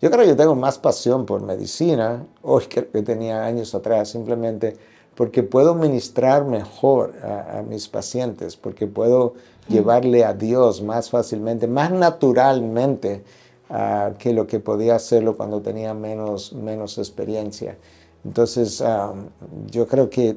yo 0.00 0.10
creo 0.10 0.22
que 0.22 0.28
yo 0.28 0.36
tengo 0.36 0.54
más 0.54 0.78
pasión 0.78 1.26
por 1.26 1.42
medicina 1.42 2.26
hoy 2.42 2.66
que, 2.66 2.86
que 2.86 3.02
tenía 3.02 3.44
años 3.44 3.74
atrás, 3.74 4.10
simplemente 4.10 4.76
porque 5.14 5.42
puedo 5.42 5.74
ministrar 5.74 6.44
mejor 6.44 7.14
a, 7.22 7.62
mis 7.62 7.88
pacientes, 7.88 8.56
porque 8.56 8.86
puedo 8.86 9.34
llevarle 9.68 10.24
a 10.24 10.32
Dios 10.32 10.82
más 10.82 11.10
fácilmente, 11.10 11.66
más 11.66 11.90
naturalmente 11.92 13.22
ah, 13.68 14.12
que 14.18 14.32
lo 14.32 14.46
que 14.46 14.58
podía 14.58 14.96
hacerlo 14.96 15.36
cuando 15.36 15.60
tenía 15.60 15.94
menos, 15.94 16.52
menos 16.52 16.98
experiencia. 16.98 17.76
Entonces, 18.24 18.80
ah, 18.80 19.12
yo 19.70 19.86
creo 19.86 20.08
que, 20.08 20.36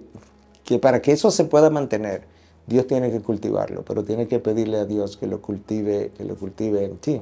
que 0.63 0.77
para 0.77 1.01
que 1.01 1.13
eso 1.13 1.31
se 1.31 1.45
pueda 1.45 1.69
mantener, 1.69 2.23
Dios 2.67 2.87
tiene 2.87 3.11
que 3.11 3.21
cultivarlo, 3.21 3.83
pero 3.83 4.03
tiene 4.03 4.27
que 4.27 4.39
pedirle 4.39 4.77
a 4.77 4.85
Dios 4.85 5.17
que 5.17 5.27
lo 5.27 5.41
cultive, 5.41 6.11
que 6.17 6.23
lo 6.23 6.35
cultive 6.35 6.83
en 6.83 6.97
ti. 6.97 7.21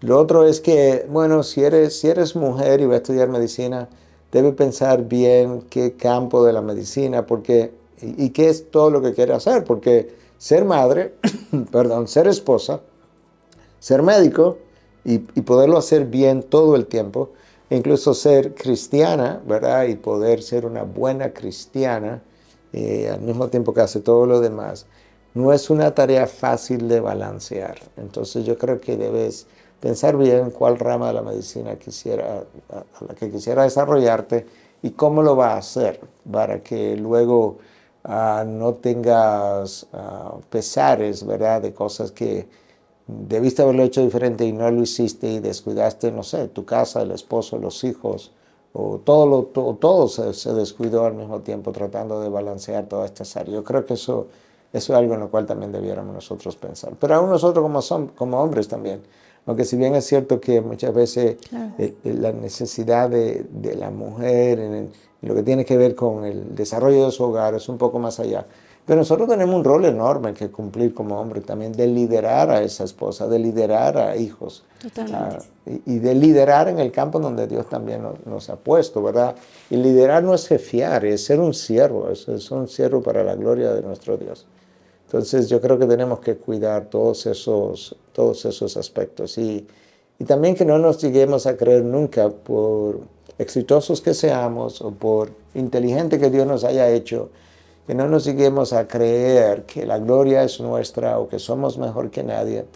Lo 0.00 0.18
otro 0.18 0.46
es 0.46 0.60
que, 0.60 1.06
bueno, 1.10 1.42
si 1.42 1.62
eres, 1.62 1.98
si 1.98 2.08
eres 2.08 2.36
mujer 2.36 2.80
y 2.80 2.86
vas 2.86 2.94
a 2.94 2.96
estudiar 2.98 3.28
medicina, 3.28 3.88
debe 4.32 4.52
pensar 4.52 5.06
bien 5.06 5.62
qué 5.68 5.94
campo 5.94 6.44
de 6.44 6.52
la 6.52 6.62
medicina 6.62 7.26
porque, 7.26 7.72
y, 8.00 8.30
qué 8.30 8.48
es 8.48 8.70
todo 8.70 8.90
lo 8.90 9.02
que 9.02 9.12
quiere 9.12 9.34
hacer, 9.34 9.64
porque 9.64 10.14
ser 10.38 10.64
madre, 10.64 11.14
perdón, 11.72 12.08
ser 12.08 12.28
esposa, 12.28 12.80
ser 13.78 14.02
médico 14.02 14.58
y, 15.04 15.14
y, 15.34 15.42
poderlo 15.42 15.76
hacer 15.76 16.06
bien 16.06 16.44
todo 16.44 16.76
el 16.76 16.86
tiempo, 16.86 17.30
incluso 17.68 18.14
ser 18.14 18.54
cristiana, 18.54 19.42
¿verdad? 19.46 19.84
Y 19.84 19.96
poder 19.96 20.42
ser 20.42 20.64
una 20.64 20.84
buena 20.84 21.34
cristiana, 21.34 22.22
eh, 22.72 23.10
al 23.12 23.20
mismo 23.20 23.48
tiempo 23.48 23.74
que 23.74 23.80
hace 23.80 24.00
todo 24.00 24.26
lo 24.26 24.40
demás, 24.40 24.86
no 25.34 25.52
es 25.52 25.70
una 25.70 25.94
tarea 25.94 26.26
fácil 26.26 26.88
de 26.88 27.00
balancear. 27.00 27.78
Entonces 27.96 28.44
yo 28.44 28.58
creo 28.58 28.80
que 28.80 28.96
debes 28.96 29.46
pensar 29.80 30.16
bien 30.16 30.50
cuál 30.50 30.78
rama 30.78 31.08
de 31.08 31.14
la 31.14 31.22
medicina 31.22 31.76
quisiera, 31.76 32.44
a 32.70 33.04
la 33.04 33.14
que 33.14 33.30
quisiera 33.30 33.62
desarrollarte 33.62 34.46
y 34.82 34.90
cómo 34.90 35.22
lo 35.22 35.36
va 35.36 35.54
a 35.54 35.58
hacer 35.58 36.00
para 36.30 36.62
que 36.62 36.96
luego 36.96 37.58
ah, 38.04 38.44
no 38.46 38.74
tengas 38.74 39.86
ah, 39.92 40.36
pesares, 40.50 41.26
¿verdad? 41.26 41.62
De 41.62 41.72
cosas 41.72 42.12
que 42.12 42.48
debiste 43.06 43.62
haberlo 43.62 43.82
hecho 43.82 44.02
diferente 44.02 44.44
y 44.44 44.52
no 44.52 44.70
lo 44.70 44.82
hiciste 44.82 45.28
y 45.28 45.40
descuidaste, 45.40 46.12
no 46.12 46.22
sé, 46.22 46.48
tu 46.48 46.64
casa, 46.64 47.02
el 47.02 47.10
esposo, 47.10 47.58
los 47.58 47.82
hijos, 47.84 48.32
o 48.72 48.98
todo, 48.98 49.26
lo, 49.26 49.42
todo, 49.74 50.08
se, 50.08 50.52
descuidó 50.54 51.04
al 51.04 51.14
mismo 51.14 51.40
tiempo 51.40 51.72
tratando 51.72 52.20
de 52.20 52.28
balancear 52.28 52.86
todas 52.86 53.10
estas 53.10 53.36
áreas. 53.36 53.54
Yo 53.54 53.64
creo 53.64 53.84
que 53.84 53.94
eso 53.94 54.28
Eso 54.72 54.92
es 54.92 54.98
algo 54.98 55.14
en 55.14 55.20
lo 55.20 55.30
cual 55.30 55.46
también 55.46 55.72
debiéramos 55.72 56.14
nosotros 56.14 56.54
pensar. 56.56 56.92
Pero 57.00 57.16
aún 57.16 57.30
nosotros 57.30 57.62
como, 57.62 57.82
son, 57.82 58.08
como 58.08 58.40
hombres 58.40 58.68
también. 58.68 59.02
Aunque 59.46 59.64
si 59.64 59.76
bien 59.76 59.96
es 59.96 60.06
cierto 60.06 60.38
que 60.40 60.60
muchas 60.60 60.94
veces 60.94 61.38
eh, 61.78 61.96
eh, 62.04 62.14
la 62.14 62.32
necesidad 62.32 63.10
de, 63.10 63.44
de 63.50 63.74
la 63.74 63.90
mujer 63.90 64.60
en, 64.60 64.90
lo 65.22 65.34
que 65.34 65.42
tiene 65.42 65.64
que 65.64 65.76
ver 65.76 65.94
con 65.94 66.24
el 66.24 66.54
desarrollo 66.54 67.04
de 67.04 67.12
su 67.12 67.24
hogar 67.24 67.54
es 67.54 67.68
un 67.68 67.78
poco 67.78 67.98
más 67.98 68.20
allá. 68.20 68.46
Pero 68.90 69.02
nosotros 69.02 69.28
tenemos 69.28 69.54
un 69.54 69.62
rol 69.62 69.84
enorme 69.84 70.34
que 70.34 70.50
cumplir 70.50 70.92
como 70.92 71.20
hombre 71.20 71.42
también, 71.42 71.70
de 71.70 71.86
liderar 71.86 72.50
a 72.50 72.60
esa 72.60 72.82
esposa, 72.82 73.28
de 73.28 73.38
liderar 73.38 73.96
a 73.96 74.16
hijos. 74.16 74.64
Totalmente. 74.82 75.36
Ah, 75.64 75.70
y, 75.86 76.00
de 76.00 76.12
liderar 76.12 76.66
en 76.66 76.80
el 76.80 76.90
campo 76.90 77.20
donde 77.20 77.46
Dios 77.46 77.68
también 77.68 78.02
nos, 78.26 78.50
ha 78.50 78.56
puesto, 78.56 79.00
¿verdad? 79.00 79.36
Y 79.70 79.76
liderar 79.76 80.24
no 80.24 80.34
es 80.34 80.48
jefiar, 80.48 81.04
es 81.04 81.24
ser 81.24 81.38
un 81.38 81.54
siervo, 81.54 82.10
es, 82.10 82.26
es 82.26 82.50
un 82.50 82.66
siervo 82.66 83.00
para 83.00 83.22
la 83.22 83.36
gloria 83.36 83.72
de 83.72 83.82
nuestro 83.82 84.16
Dios. 84.16 84.44
Entonces 85.06 85.48
yo 85.48 85.60
creo 85.60 85.78
que 85.78 85.86
tenemos 85.86 86.18
que 86.18 86.34
cuidar 86.34 86.86
todos 86.86 87.26
esos, 87.26 87.94
todos 88.12 88.44
esos 88.44 88.76
aspectos 88.76 89.38
y, 89.38 89.68
y 90.18 90.24
también 90.24 90.56
que 90.56 90.64
no 90.64 90.78
nos 90.78 91.00
lleguemos 91.00 91.46
a 91.46 91.56
creer 91.56 91.84
nunca 91.84 92.28
por 92.28 93.02
exitosos 93.38 94.00
que 94.00 94.14
seamos 94.14 94.82
o 94.82 94.90
por 94.90 95.30
inteligente 95.54 96.18
que 96.18 96.28
Dios 96.28 96.44
nos 96.44 96.64
haya 96.64 96.90
hecho, 96.90 97.30
que 97.90 97.96
no 97.96 98.06
nos 98.06 98.24
lleguemos 98.24 98.72
a 98.72 98.86
creer 98.86 99.64
que 99.64 99.84
la 99.84 99.98
gloria 99.98 100.44
es 100.44 100.60
nuestra 100.60 101.18
o 101.18 101.26
que 101.26 101.40
somos 101.40 101.76
mejor 101.76 102.08
que 102.08 102.22
nadie. 102.22 102.66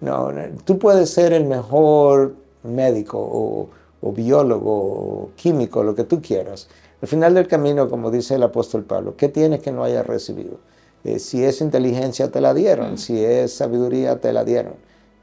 No, 0.00 0.32
tú 0.64 0.76
puedes 0.76 1.08
ser 1.08 1.32
el 1.32 1.44
mejor 1.44 2.34
médico 2.64 3.16
o, 3.16 3.68
o 4.00 4.12
biólogo 4.12 4.72
o 4.72 5.30
químico, 5.36 5.84
lo 5.84 5.94
que 5.94 6.02
tú 6.02 6.20
quieras. 6.20 6.66
Al 7.00 7.06
final 7.06 7.34
del 7.34 7.46
camino, 7.46 7.88
como 7.88 8.10
dice 8.10 8.34
el 8.34 8.42
apóstol 8.42 8.82
Pablo, 8.82 9.14
¿qué 9.16 9.28
tienes 9.28 9.60
que 9.60 9.70
no 9.70 9.84
hayas 9.84 10.04
recibido? 10.04 10.58
Eh, 11.04 11.20
si 11.20 11.44
es 11.44 11.60
inteligencia, 11.60 12.32
te 12.32 12.40
la 12.40 12.52
dieron. 12.52 12.94
Mm. 12.94 12.98
Si 12.98 13.24
es 13.24 13.52
sabiduría, 13.52 14.20
te 14.20 14.32
la 14.32 14.42
dieron. 14.42 14.74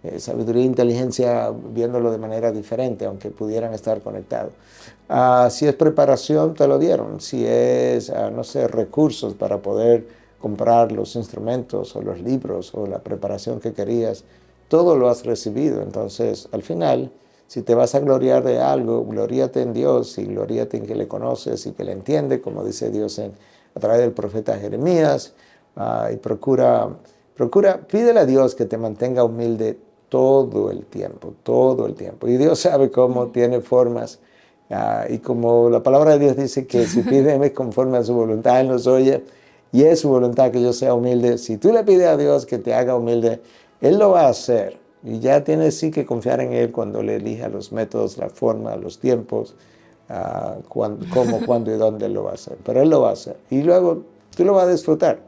Eh, 0.04 0.20
sabiduría 0.20 0.64
e 0.64 0.66
inteligencia 0.66 1.50
viéndolo 1.50 2.12
de 2.12 2.18
manera 2.18 2.52
diferente, 2.52 3.06
aunque 3.06 3.30
pudieran 3.32 3.74
estar 3.74 4.02
conectados. 4.02 4.52
Ah, 5.08 5.48
si 5.50 5.66
es 5.66 5.76
preparación, 5.76 6.54
te 6.56 6.68
lo 6.68 6.78
dieron. 6.78 7.22
Si 7.22 7.46
es, 7.46 8.10
ah, 8.10 8.30
no 8.30 8.44
sé, 8.44 8.68
recursos 8.68 9.34
para 9.34 9.60
poder 9.62 10.06
comprar 10.40 10.92
los 10.92 11.16
instrumentos 11.16 11.96
o 11.96 12.02
los 12.02 12.20
libros 12.20 12.74
o 12.76 12.86
la 12.86 13.00
preparación 13.00 13.62
que 13.62 13.72
querías, 13.72 14.26
todo 14.68 14.98
lo 14.98 15.08
has 15.08 15.26
recibido. 15.26 15.82
Entonces, 15.82 16.50
al 16.52 16.64
final, 16.64 17.10
si 17.48 17.62
te 17.62 17.74
vas 17.74 17.96
a 17.96 18.02
gloriar 18.02 18.44
de 18.44 18.60
algo, 18.60 19.06
gloríate 19.06 19.62
en 19.62 19.72
Dios 19.72 20.18
y 20.18 20.26
gloríate 20.26 20.76
en 20.78 20.86
que 20.86 20.96
le 20.96 21.08
conoces 21.08 21.66
y 21.66 21.72
que 21.72 21.86
le 21.86 21.94
entiende, 21.94 22.42
como 22.42 22.66
dice 22.66 22.90
Dios 22.90 23.20
en, 23.20 23.32
a 23.74 23.80
través 23.80 24.02
del 24.02 24.12
profeta 24.12 24.58
Jeremías. 24.58 25.34
Ah, 25.78 26.10
y 26.12 26.18
procura, 26.18 26.90
procura, 27.36 27.80
pídele 27.88 28.20
a 28.20 28.26
Dios 28.26 28.54
que 28.54 28.66
te 28.66 28.78
mantenga 28.78 29.24
humilde 29.24 29.78
todo 30.14 30.70
el 30.70 30.86
tiempo, 30.86 31.34
todo 31.42 31.88
el 31.88 31.96
tiempo. 31.96 32.28
Y 32.28 32.38
Dios 32.38 32.60
sabe 32.60 32.92
cómo 32.92 33.30
tiene 33.30 33.62
formas. 33.62 34.20
Ah, 34.70 35.08
y 35.10 35.18
como 35.18 35.72
la 35.72 35.82
palabra 35.82 36.12
de 36.12 36.20
Dios 36.20 36.38
dice 36.38 36.68
que 36.68 36.86
si 36.86 37.02
pídeme 37.02 37.52
conforme 37.54 37.98
a 37.98 38.04
su 38.04 38.14
voluntad, 38.14 38.62
Él 38.62 38.68
nos 38.68 38.86
oye. 38.86 39.24
Y 39.72 39.82
es 39.82 40.02
su 40.02 40.10
voluntad 40.10 40.52
que 40.52 40.62
yo 40.62 40.72
sea 40.72 40.94
humilde. 40.94 41.40
Si 41.40 41.58
tú 41.58 41.74
le 41.74 41.84
pides 41.84 42.06
a 42.06 42.16
Dios 42.16 42.46
que 42.46 42.60
te 42.60 42.76
haga 42.76 42.96
humilde, 42.96 43.42
Él 43.82 43.98
lo 43.98 44.12
va 44.12 44.28
a 44.28 44.30
hacer. 44.30 44.78
Y 45.04 45.18
ya 45.18 45.44
tienes 45.44 45.80
sí 45.80 45.90
que 45.90 46.06
confiar 46.06 46.42
en 46.42 46.54
Él 46.54 46.72
cuando 46.72 47.02
le 47.02 47.16
elija 47.16 47.48
los 47.48 47.72
métodos, 47.72 48.20
la 48.20 48.30
forma, 48.30 48.76
los 48.76 49.00
tiempos, 49.00 49.56
uh, 50.12 50.62
cómo, 50.70 51.40
cuándo 51.48 51.74
y 51.74 51.78
dónde 51.80 52.08
lo 52.08 52.26
va 52.26 52.32
a 52.32 52.34
hacer. 52.36 52.56
Pero 52.64 52.84
Él 52.84 52.92
lo 52.92 53.02
va 53.02 53.10
a 53.10 53.14
hacer. 53.14 53.38
Y 53.50 53.64
luego 53.64 54.04
tú 54.38 54.46
lo 54.46 54.54
vas 54.54 54.68
a 54.68 54.72
disfrutar. 54.74 55.22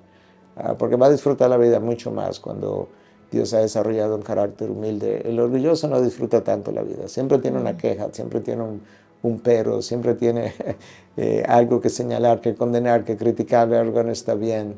Ah, 0.56 0.76
porque 0.78 0.96
va 0.96 1.08
a 1.08 1.12
disfrutar 1.12 1.50
la 1.50 1.58
vida 1.58 1.80
mucho 1.80 2.12
más 2.12 2.40
cuando 2.40 2.88
Dios 3.36 3.54
ha 3.54 3.60
desarrollado 3.60 4.16
un 4.16 4.22
carácter 4.22 4.72
humilde. 4.72 5.22
El 5.26 5.42
orgulloso 5.42 5.90
no 5.90 6.02
disfruta 6.02 6.42
tanto 6.42 6.72
la 6.72 6.84
vida, 6.84 7.10
siempre 7.10 7.38
tiene 7.40 7.60
una 7.60 7.76
queja, 7.76 8.08
siempre 8.14 8.40
tiene 8.40 8.64
un, 8.64 8.82
un 9.24 9.40
pero, 9.42 9.82
siempre 9.82 10.16
tiene 10.16 10.54
eh, 11.18 11.44
algo 11.46 11.82
que 11.82 11.90
señalar, 11.90 12.40
que 12.40 12.56
condenar, 12.56 13.04
que 13.04 13.18
criticar, 13.18 13.74
algo 13.74 14.02
no 14.04 14.12
está 14.14 14.36
bien. 14.36 14.76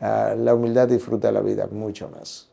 Ah, 0.00 0.34
la 0.36 0.56
humildad 0.56 0.88
disfruta 0.88 1.30
la 1.30 1.40
vida 1.40 1.68
mucho 1.70 2.08
más. 2.08 2.48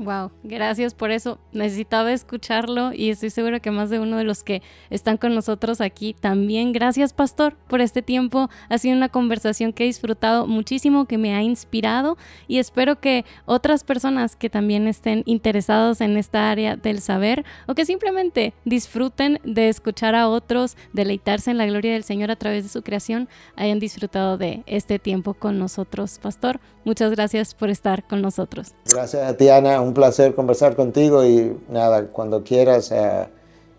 Wow, 0.00 0.30
gracias 0.42 0.94
por 0.94 1.10
eso. 1.10 1.38
Necesitaba 1.52 2.10
escucharlo 2.10 2.94
y 2.94 3.10
estoy 3.10 3.28
segura 3.28 3.60
que 3.60 3.70
más 3.70 3.90
de 3.90 3.98
uno 3.98 4.16
de 4.16 4.24
los 4.24 4.42
que 4.42 4.62
están 4.88 5.18
con 5.18 5.34
nosotros 5.34 5.82
aquí 5.82 6.14
también. 6.18 6.72
Gracias, 6.72 7.12
pastor, 7.12 7.54
por 7.68 7.82
este 7.82 8.00
tiempo. 8.00 8.48
Ha 8.70 8.78
sido 8.78 8.96
una 8.96 9.10
conversación 9.10 9.74
que 9.74 9.84
he 9.84 9.86
disfrutado 9.86 10.46
muchísimo, 10.46 11.04
que 11.04 11.18
me 11.18 11.34
ha 11.34 11.42
inspirado 11.42 12.16
y 12.48 12.56
espero 12.56 12.98
que 12.98 13.26
otras 13.44 13.84
personas 13.84 14.36
que 14.36 14.48
también 14.48 14.88
estén 14.88 15.22
interesados 15.26 16.00
en 16.00 16.16
esta 16.16 16.50
área 16.50 16.76
del 16.76 17.02
saber 17.02 17.44
o 17.66 17.74
que 17.74 17.84
simplemente 17.84 18.54
disfruten 18.64 19.38
de 19.44 19.68
escuchar 19.68 20.14
a 20.14 20.30
otros, 20.30 20.78
deleitarse 20.94 21.50
en 21.50 21.58
la 21.58 21.66
gloria 21.66 21.92
del 21.92 22.04
Señor 22.04 22.30
a 22.30 22.36
través 22.36 22.62
de 22.62 22.70
su 22.70 22.80
creación, 22.80 23.28
hayan 23.54 23.78
disfrutado 23.78 24.38
de 24.38 24.62
este 24.64 24.98
tiempo 24.98 25.34
con 25.34 25.58
nosotros. 25.58 26.18
Pastor, 26.22 26.58
muchas 26.86 27.10
gracias 27.10 27.54
por 27.54 27.68
estar 27.68 28.06
con 28.06 28.22
nosotros. 28.22 28.72
Gracias 28.86 29.22
a 29.22 29.36
ti, 29.36 29.50
un 29.90 29.94
placer 29.94 30.34
conversar 30.34 30.76
contigo 30.76 31.24
y 31.24 31.56
nada, 31.68 32.06
cuando 32.06 32.42
quieras 32.44 32.90
eh, 32.92 33.26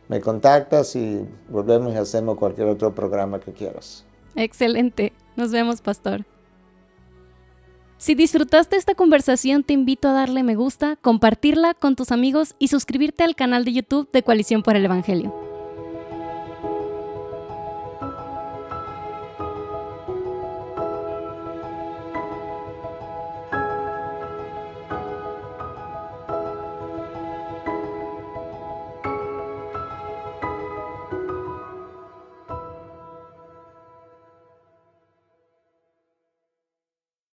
me 0.10 0.20
contactas 0.20 0.96
y 0.96 1.26
volvemos 1.50 1.94
y 1.94 1.98
hacemos 1.98 2.38
cualquier 2.38 2.68
otro 2.68 2.94
programa 2.94 3.40
que 3.40 3.54
quieras. 3.54 4.04
Excelente. 4.36 5.14
Nos 5.36 5.52
vemos, 5.52 5.82
pastor. 5.82 6.26
Si 7.98 8.16
disfrutaste 8.16 8.76
esta 8.76 8.96
conversación, 8.96 9.64
te 9.64 9.74
invito 9.74 10.10
a 10.10 10.14
darle 10.14 10.44
me 10.44 10.56
gusta, 10.56 10.98
compartirla 10.98 11.76
con 11.76 11.96
tus 11.96 12.12
amigos 12.12 12.56
y 12.60 12.68
suscribirte 12.68 13.24
al 13.24 13.36
canal 13.36 13.64
de 13.64 13.74
YouTube 13.74 14.12
de 14.12 14.24
Coalición 14.24 14.64
por 14.64 14.76
el 14.76 14.86
Evangelio. 14.86 15.34